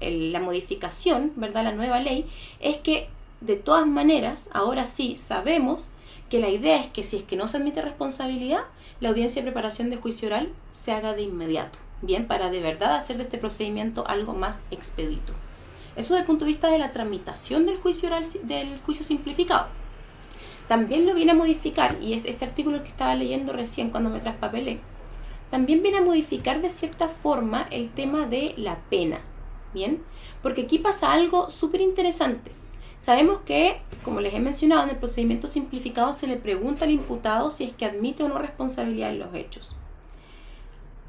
la 0.00 0.40
modificación, 0.40 1.32
¿verdad? 1.36 1.64
La 1.64 1.72
nueva 1.72 2.00
ley, 2.00 2.26
es 2.60 2.78
que 2.78 3.08
de 3.40 3.56
todas 3.56 3.86
maneras, 3.86 4.50
ahora 4.52 4.86
sí 4.86 5.16
sabemos 5.16 5.88
que 6.28 6.40
la 6.40 6.48
idea 6.48 6.80
es 6.80 6.88
que 6.88 7.04
si 7.04 7.18
es 7.18 7.22
que 7.22 7.36
no 7.36 7.46
se 7.46 7.58
admite 7.58 7.80
responsabilidad, 7.80 8.64
la 9.00 9.10
audiencia 9.10 9.40
de 9.40 9.50
preparación 9.50 9.90
de 9.90 9.98
juicio 9.98 10.28
oral 10.28 10.50
se 10.72 10.92
haga 10.92 11.14
de 11.14 11.22
inmediato, 11.22 11.78
bien, 12.02 12.26
para 12.26 12.50
de 12.50 12.60
verdad 12.60 12.96
hacer 12.96 13.18
de 13.18 13.22
este 13.24 13.38
procedimiento 13.38 14.06
algo 14.08 14.34
más 14.34 14.62
expedito. 14.70 15.32
Eso 15.96 16.14
desde 16.14 16.22
el 16.22 16.26
punto 16.26 16.44
de 16.44 16.50
vista 16.50 16.68
de 16.68 16.78
la 16.78 16.92
tramitación 16.92 17.66
del 17.66 17.78
juicio 17.78 18.08
oral, 18.08 18.26
del 18.42 18.80
juicio 18.80 19.04
simplificado. 19.04 19.68
También 20.68 21.06
lo 21.06 21.14
viene 21.14 21.32
a 21.32 21.36
modificar, 21.36 21.96
y 22.00 22.14
es 22.14 22.24
este 22.24 22.44
artículo 22.44 22.82
que 22.82 22.88
estaba 22.88 23.14
leyendo 23.14 23.52
recién 23.52 23.90
cuando 23.90 24.10
me 24.10 24.20
traspapelé, 24.20 24.80
también 25.50 25.82
viene 25.82 25.98
a 25.98 26.02
modificar 26.02 26.60
de 26.62 26.70
cierta 26.70 27.08
forma 27.08 27.68
el 27.70 27.90
tema 27.90 28.26
de 28.26 28.54
la 28.56 28.78
pena. 28.90 29.20
¿Bien? 29.72 30.02
Porque 30.42 30.62
aquí 30.62 30.78
pasa 30.78 31.12
algo 31.12 31.50
súper 31.50 31.80
interesante. 31.80 32.50
Sabemos 33.00 33.40
que, 33.44 33.80
como 34.02 34.20
les 34.20 34.34
he 34.34 34.40
mencionado, 34.40 34.84
en 34.84 34.90
el 34.90 34.96
procedimiento 34.96 35.46
simplificado 35.46 36.12
se 36.14 36.26
le 36.26 36.36
pregunta 36.36 36.86
al 36.86 36.90
imputado 36.90 37.50
si 37.50 37.64
es 37.64 37.72
que 37.72 37.84
admite 37.84 38.22
o 38.22 38.28
no 38.28 38.38
responsabilidad 38.38 39.10
en 39.10 39.18
los 39.18 39.34
hechos. 39.34 39.76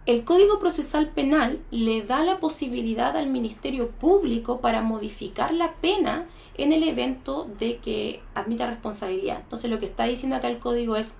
El 0.05 0.23
Código 0.23 0.59
Procesal 0.59 1.09
Penal 1.09 1.63
le 1.71 2.03
da 2.03 2.23
la 2.23 2.39
posibilidad 2.39 3.17
al 3.17 3.25
Ministerio 3.25 3.89
Público 3.89 4.61
para 4.61 4.83
modificar 4.83 5.51
la 5.51 5.73
pena 5.73 6.27
en 6.53 6.73
el 6.73 6.83
evento 6.83 7.49
de 7.57 7.77
que 7.77 8.21
admita 8.35 8.69
responsabilidad. 8.69 9.39
Entonces 9.41 9.71
lo 9.71 9.79
que 9.79 9.87
está 9.87 10.03
diciendo 10.03 10.35
acá 10.35 10.47
el 10.47 10.59
código 10.59 10.95
es, 10.95 11.17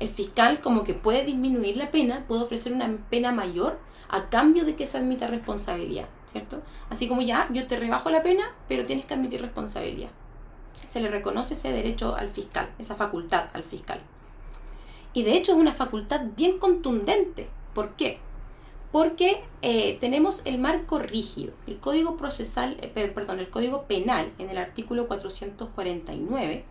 el 0.00 0.08
fiscal 0.08 0.60
como 0.60 0.82
que 0.82 0.92
puede 0.92 1.24
disminuir 1.24 1.76
la 1.76 1.92
pena, 1.92 2.24
puede 2.26 2.42
ofrecer 2.42 2.72
una 2.72 2.98
pena 3.08 3.30
mayor 3.30 3.78
a 4.08 4.28
cambio 4.28 4.64
de 4.64 4.74
que 4.74 4.88
se 4.88 4.98
admita 4.98 5.28
responsabilidad, 5.28 6.08
¿cierto? 6.32 6.62
Así 6.90 7.06
como 7.06 7.22
ya, 7.22 7.48
yo 7.52 7.68
te 7.68 7.78
rebajo 7.78 8.10
la 8.10 8.24
pena, 8.24 8.56
pero 8.66 8.86
tienes 8.86 9.06
que 9.06 9.14
admitir 9.14 9.40
responsabilidad. 9.40 10.10
Se 10.84 11.00
le 11.00 11.10
reconoce 11.10 11.54
ese 11.54 11.70
derecho 11.70 12.16
al 12.16 12.30
fiscal, 12.30 12.74
esa 12.80 12.96
facultad 12.96 13.50
al 13.52 13.62
fiscal. 13.62 14.00
Y 15.12 15.22
de 15.22 15.36
hecho 15.36 15.52
es 15.52 15.58
una 15.58 15.72
facultad 15.72 16.22
bien 16.36 16.58
contundente. 16.58 17.48
¿Por 17.76 17.90
qué? 17.90 18.20
Porque 18.90 19.44
eh, 19.60 19.98
tenemos 20.00 20.40
el 20.46 20.56
marco 20.56 20.98
rígido, 20.98 21.52
el 21.66 21.78
código 21.78 22.16
procesal, 22.16 22.78
eh, 22.80 22.88
perdón, 22.88 23.38
el 23.38 23.50
código 23.50 23.82
penal 23.82 24.32
en 24.38 24.48
el 24.48 24.56
artículo 24.56 25.06
449 25.08 26.64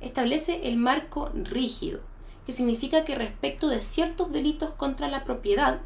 establece 0.00 0.68
el 0.68 0.76
marco 0.76 1.32
rígido 1.34 1.98
que 2.46 2.52
significa 2.52 3.04
que 3.04 3.16
respecto 3.16 3.68
de 3.68 3.80
ciertos 3.80 4.30
delitos 4.30 4.70
contra 4.70 5.08
la 5.08 5.24
propiedad, 5.24 5.80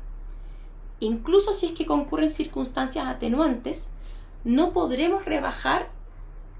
incluso 1.00 1.54
si 1.54 1.64
es 1.64 1.72
que 1.72 1.86
concurren 1.86 2.28
circunstancias 2.28 3.06
atenuantes, 3.06 3.92
no 4.44 4.74
podremos 4.74 5.24
rebajar, 5.24 5.88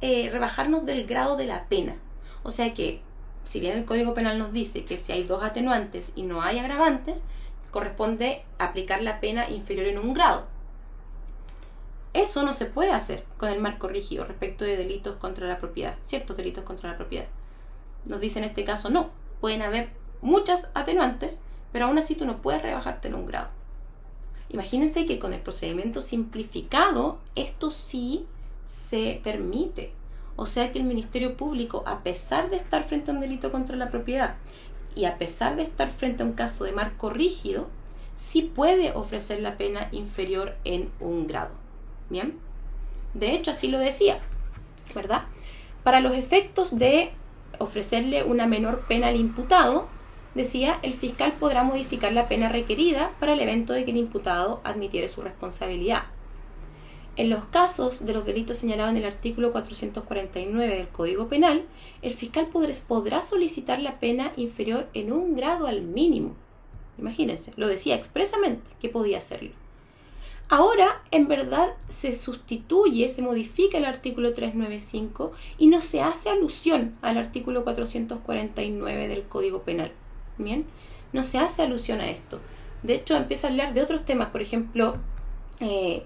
eh, 0.01 0.31
rebajarnos 0.33 0.87
del 0.87 1.07
grado 1.07 1.37
de 1.37 1.47
la 1.47 1.67
pena. 1.67 1.97
O 2.43 2.51
sea 2.51 2.73
que, 2.73 3.03
si 3.45 3.61
bien 3.61 3.77
el 3.77 3.85
Código 3.85 4.15
Penal 4.15 4.39
nos 4.39 4.55
dice 4.55 4.87
que 4.87 4.97
si 4.97 5.13
hay 5.13 5.25
dos 5.25 5.43
atenuantes 5.43 6.13
y 6.17 6.23
no 6.23 6.41
hay 6.41 6.59
agravantes, 6.59 7.25
corresponde 7.71 8.45
aplicar 8.59 9.03
la 9.03 9.21
pena 9.21 9.49
inferior 9.51 9.87
en 9.87 9.99
un 9.99 10.15
grado. 10.15 10.47
Eso 12.15 12.43
no 12.43 12.53
se 12.53 12.67
puede 12.67 12.91
hacer 12.91 13.25
con 13.37 13.51
el 13.51 13.61
marco 13.61 13.87
rígido 13.89 14.25
respecto 14.25 14.65
de 14.65 14.77
delitos 14.77 15.17
contra 15.17 15.47
la 15.47 15.59
propiedad, 15.59 15.97
ciertos 16.03 16.37
delitos 16.37 16.65
contra 16.65 16.91
la 16.91 16.97
propiedad. 16.97 17.27
Nos 18.07 18.21
dice 18.21 18.39
en 18.39 18.47
este 18.47 18.65
caso 18.65 18.91
no, 18.91 19.11
pueden 19.41 19.63
haber 19.63 19.91
muchas 20.21 20.71
atenuantes, 20.75 21.43
pero 21.73 21.87
aún 21.87 21.99
así 21.99 22.15
tú 22.15 22.25
no 22.25 22.41
puedes 22.41 22.63
rebajarte 22.63 23.09
en 23.09 23.15
un 23.15 23.27
grado. 23.27 23.51
Imagínense 24.49 25.07
que 25.07 25.19
con 25.19 25.35
el 25.35 25.41
procedimiento 25.41 26.01
simplificado 26.01 27.19
esto 27.35 27.71
sí 27.71 28.27
se 28.65 29.21
permite. 29.23 29.93
O 30.37 30.47
sea 30.47 30.73
que 30.73 30.79
el 30.79 30.85
Ministerio 30.85 31.37
Público, 31.37 31.83
a 31.87 32.03
pesar 32.03 32.49
de 32.49 32.57
estar 32.57 32.85
frente 32.85 33.11
a 33.11 33.15
un 33.15 33.21
delito 33.21 33.51
contra 33.51 33.77
la 33.77 33.91
propiedad 33.91 34.37
y 34.95 35.05
a 35.05 35.19
pesar 35.19 35.57
de 35.57 35.63
estar 35.63 35.89
frente 35.89 36.23
a 36.23 36.27
un 36.27 36.33
caso 36.33 36.65
de 36.65 36.73
marco 36.73 37.11
rígido, 37.11 37.69
sí 38.17 38.43
puede 38.43 38.93
ofrecer 38.93 39.41
la 39.41 39.57
pena 39.57 39.89
inferior 39.93 40.57
en 40.65 40.91
un 41.01 41.27
grado. 41.27 41.51
¿Bien? 42.11 42.39
De 43.15 43.33
hecho, 43.33 43.53
así 43.53 43.69
lo 43.69 43.79
decía, 43.79 44.19
¿verdad? 44.95 45.23
Para 45.83 46.01
los 46.01 46.15
efectos 46.15 46.79
de 46.79 47.13
ofrecerle 47.59 48.25
una 48.25 48.47
menor 48.47 48.85
pena 48.89 49.09
al 49.09 49.17
imputado, 49.17 49.89
decía, 50.35 50.79
el 50.83 50.95
fiscal 50.95 51.33
podrá 51.33 51.63
modificar 51.63 52.13
la 52.13 52.29
pena 52.29 52.49
requerida 52.49 53.13
para 53.21 53.33
el 53.33 53.41
evento 53.41 53.73
de 53.73 53.85
que 53.85 53.91
el 53.91 53.97
imputado 53.97 54.61
admitiere 54.65 55.09
su 55.09 55.23
responsabilidad. 55.23 56.05
En 57.19 57.31
los 57.31 57.47
casos 57.47 58.07
de 58.07 58.13
los 58.13 58.25
delitos 58.25 58.59
señalados 58.59 58.93
en 58.93 58.99
el 58.99 59.05
artículo 59.05 59.51
449 59.51 60.77
del 60.77 60.89
Código 60.89 61.29
Penal, 61.29 61.65
el 62.01 62.15
fiscal 62.15 62.47
podrá 62.47 63.23
solicitar 63.23 63.81
la 63.81 63.99
pena 63.99 64.33
inferior 64.37 64.89
en 64.95 65.13
un 65.13 65.35
grado 65.35 65.67
al 65.67 65.83
mínimo. 65.83 66.37
Imagínense, 66.97 67.53
lo 67.57 67.67
decía 67.67 67.97
expresamente 67.97 68.71
que 68.81 68.89
podía 68.89 69.19
hacerlo. 69.19 69.51
Ahora, 70.49 71.03
en 71.11 71.27
verdad, 71.27 71.75
se 71.89 72.15
sustituye, 72.15 73.09
se 73.09 73.21
modifica 73.21 73.79
el 73.79 73.85
artículo 73.85 74.33
395 74.33 75.33
y 75.59 75.67
no 75.67 75.81
se 75.81 76.01
hace 76.01 76.31
alusión 76.31 76.97
al 77.03 77.19
artículo 77.19 77.65
449 77.65 79.09
del 79.09 79.25
Código 79.25 79.63
Penal. 79.65 79.91
Bien, 80.39 80.67
no 81.13 81.25
se 81.25 81.39
hace 81.39 81.63
alusión 81.63 82.01
a 82.01 82.11
esto. 82.11 82.39
De 82.85 82.95
hecho, 82.95 83.17
empieza 83.17 83.49
a 83.49 83.51
hablar 83.51 83.75
de 83.75 83.83
otros 83.83 84.05
temas, 84.05 84.29
por 84.29 84.41
ejemplo, 84.41 84.99
eh, 85.59 86.05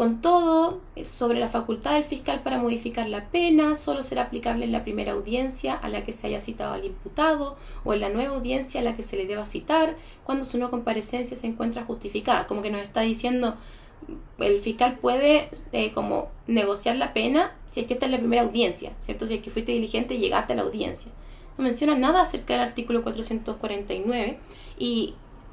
con 0.00 0.22
todo, 0.22 0.80
eh, 0.96 1.04
sobre 1.04 1.38
la 1.38 1.48
facultad 1.48 1.92
del 1.92 2.04
fiscal 2.04 2.40
para 2.40 2.56
modificar 2.56 3.06
la 3.06 3.26
pena, 3.26 3.76
solo 3.76 4.02
será 4.02 4.22
aplicable 4.22 4.64
en 4.64 4.72
la 4.72 4.82
primera 4.82 5.12
audiencia 5.12 5.74
a 5.74 5.90
la 5.90 6.06
que 6.06 6.14
se 6.14 6.26
haya 6.26 6.40
citado 6.40 6.72
al 6.72 6.86
imputado 6.86 7.58
o 7.84 7.92
en 7.92 8.00
la 8.00 8.08
nueva 8.08 8.34
audiencia 8.34 8.80
a 8.80 8.82
la 8.82 8.96
que 8.96 9.02
se 9.02 9.18
le 9.18 9.26
deba 9.26 9.44
citar 9.44 9.96
cuando 10.24 10.46
su 10.46 10.56
no 10.56 10.70
comparecencia 10.70 11.36
se 11.36 11.46
encuentra 11.46 11.84
justificada. 11.84 12.46
Como 12.46 12.62
que 12.62 12.70
nos 12.70 12.80
está 12.80 13.02
diciendo, 13.02 13.56
el 14.38 14.58
fiscal 14.60 14.96
puede 14.98 15.50
eh, 15.72 15.92
como 15.92 16.30
negociar 16.46 16.96
la 16.96 17.12
pena 17.12 17.54
si 17.66 17.80
es 17.80 17.86
que 17.86 17.92
esta 17.92 18.06
es 18.06 18.12
la 18.12 18.20
primera 18.20 18.40
audiencia, 18.40 18.94
¿cierto? 19.00 19.26
Si 19.26 19.34
es 19.34 19.42
que 19.42 19.50
fuiste 19.50 19.72
diligente 19.72 20.14
y 20.14 20.18
llegaste 20.18 20.54
a 20.54 20.56
la 20.56 20.62
audiencia. 20.62 21.12
No 21.58 21.64
menciona 21.64 21.94
nada 21.94 22.22
acerca 22.22 22.54
del 22.54 22.62
artículo 22.62 23.02
449 23.02 24.38
y 24.78 25.12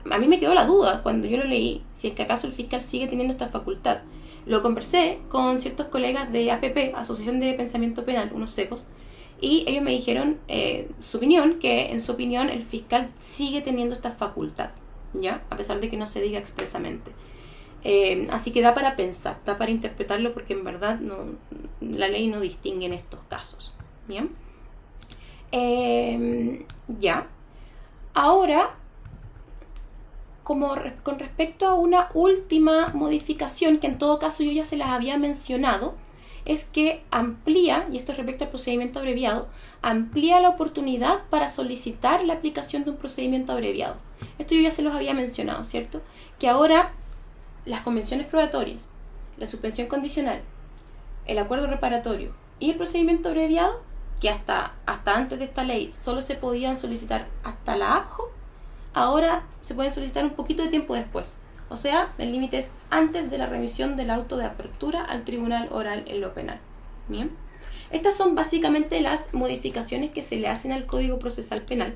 a 0.09 0.17
mí 0.19 0.27
me 0.29 0.39
quedó 0.39 0.53
la 0.53 0.65
duda 0.65 1.03
cuando 1.03 1.27
yo 1.27 1.35
lo 1.35 1.43
leí, 1.43 1.83
si 1.91 2.07
es 2.07 2.13
que 2.13 2.23
acaso 2.23 2.47
el 2.47 2.53
fiscal 2.53 2.81
sigue 2.81 3.07
teniendo 3.07 3.33
esta 3.33 3.49
facultad. 3.49 4.03
Lo 4.47 4.61
conversé 4.61 5.19
con 5.27 5.59
ciertos 5.59 5.87
colegas 5.87 6.31
de 6.31 6.51
APP, 6.51 6.95
Asociación 6.95 7.41
de 7.41 7.53
Pensamiento 7.53 8.05
Penal, 8.05 8.31
unos 8.33 8.51
secos, 8.51 8.87
y 9.41 9.65
ellos 9.67 9.83
me 9.83 9.91
dijeron 9.91 10.39
eh, 10.47 10.89
su 11.01 11.17
opinión, 11.17 11.59
que 11.59 11.91
en 11.91 11.99
su 11.99 12.13
opinión 12.13 12.49
el 12.49 12.63
fiscal 12.63 13.11
sigue 13.19 13.61
teniendo 13.61 13.93
esta 13.93 14.11
facultad, 14.11 14.69
¿ya? 15.13 15.43
A 15.49 15.57
pesar 15.57 15.81
de 15.81 15.89
que 15.89 15.97
no 15.97 16.07
se 16.07 16.21
diga 16.21 16.39
expresamente. 16.39 17.11
Eh, 17.83 18.27
así 18.31 18.51
que 18.51 18.61
da 18.61 18.73
para 18.73 18.95
pensar, 18.95 19.37
da 19.45 19.57
para 19.57 19.69
interpretarlo 19.69 20.33
porque 20.33 20.53
en 20.53 20.63
verdad 20.63 20.99
la 21.81 22.07
ley 22.07 22.27
no 22.27 22.39
distingue 22.39 22.85
en 22.85 22.93
estos 22.93 23.19
casos. 23.27 23.73
Bien. 24.07 24.29
Eh, 25.51 26.65
ya. 26.99 27.27
Ahora 28.13 28.75
como 30.47 30.73
con 31.03 31.19
respecto 31.19 31.67
a 31.67 31.73
una 31.73 32.09
última 32.13 32.93
modificación 32.93 33.79
que 33.79 33.87
en 33.87 33.97
todo 33.97 34.17
caso 34.17 34.43
yo 34.43 34.51
ya 34.53 34.63
se 34.63 34.77
las 34.77 34.87
había 34.87 35.17
mencionado, 35.17 35.95
es 36.45 36.63
que 36.63 37.03
amplía, 37.11 37.85
y 37.91 37.97
esto 37.97 38.13
es 38.13 38.17
respecto 38.17 38.45
al 38.45 38.49
procedimiento 38.49 38.99
abreviado, 38.99 39.49
amplía 39.81 40.39
la 40.39 40.47
oportunidad 40.47 41.25
para 41.29 41.49
solicitar 41.49 42.23
la 42.23 42.35
aplicación 42.35 42.85
de 42.85 42.91
un 42.91 42.95
procedimiento 42.95 43.51
abreviado. 43.51 43.97
Esto 44.39 44.55
yo 44.55 44.61
ya 44.61 44.71
se 44.71 44.83
los 44.83 44.95
había 44.95 45.13
mencionado, 45.13 45.65
¿cierto? 45.65 46.01
Que 46.39 46.47
ahora 46.47 46.93
las 47.65 47.81
convenciones 47.81 48.25
probatorias, 48.25 48.87
la 49.37 49.47
suspensión 49.47 49.89
condicional, 49.89 50.39
el 51.25 51.39
acuerdo 51.39 51.67
reparatorio 51.67 52.31
y 52.61 52.69
el 52.69 52.77
procedimiento 52.77 53.27
abreviado, 53.27 53.81
que 54.21 54.29
hasta, 54.29 54.75
hasta 54.85 55.13
antes 55.13 55.39
de 55.39 55.43
esta 55.43 55.65
ley 55.65 55.91
solo 55.91 56.21
se 56.21 56.35
podían 56.35 56.77
solicitar 56.77 57.27
hasta 57.43 57.75
la 57.75 57.97
APJO, 57.97 58.36
ahora 58.97 59.43
se 59.61 59.75
pueden 59.75 59.91
solicitar 59.91 60.23
un 60.23 60.31
poquito 60.31 60.63
de 60.63 60.69
tiempo 60.69 60.95
después. 60.95 61.37
O 61.69 61.75
sea, 61.75 62.13
el 62.17 62.31
límite 62.31 62.57
es 62.57 62.71
antes 62.89 63.29
de 63.29 63.37
la 63.37 63.45
remisión 63.45 63.95
del 63.95 64.09
auto 64.09 64.37
de 64.37 64.45
apertura 64.45 65.03
al 65.03 65.23
tribunal 65.23 65.69
oral 65.71 66.03
en 66.07 66.21
lo 66.21 66.33
penal. 66.33 66.59
Bien. 67.07 67.31
Estas 67.91 68.15
son 68.15 68.35
básicamente 68.35 68.99
las 69.01 69.33
modificaciones 69.33 70.11
que 70.11 70.23
se 70.23 70.37
le 70.37 70.47
hacen 70.47 70.71
al 70.71 70.85
Código 70.85 71.19
Procesal 71.19 71.61
Penal. 71.61 71.95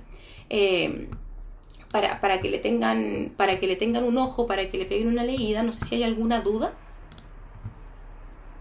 Eh, 0.49 1.09
para, 1.91 2.21
para, 2.21 2.39
que 2.39 2.49
le 2.49 2.59
tengan, 2.59 3.33
para 3.35 3.59
que 3.59 3.67
le 3.67 3.75
tengan 3.75 4.03
un 4.03 4.17
ojo, 4.17 4.45
para 4.45 4.69
que 4.69 4.77
le 4.77 4.85
peguen 4.85 5.07
una 5.07 5.23
leída. 5.23 5.63
No 5.63 5.71
sé 5.71 5.85
si 5.85 5.95
hay 5.95 6.03
alguna 6.03 6.41
duda. 6.41 6.73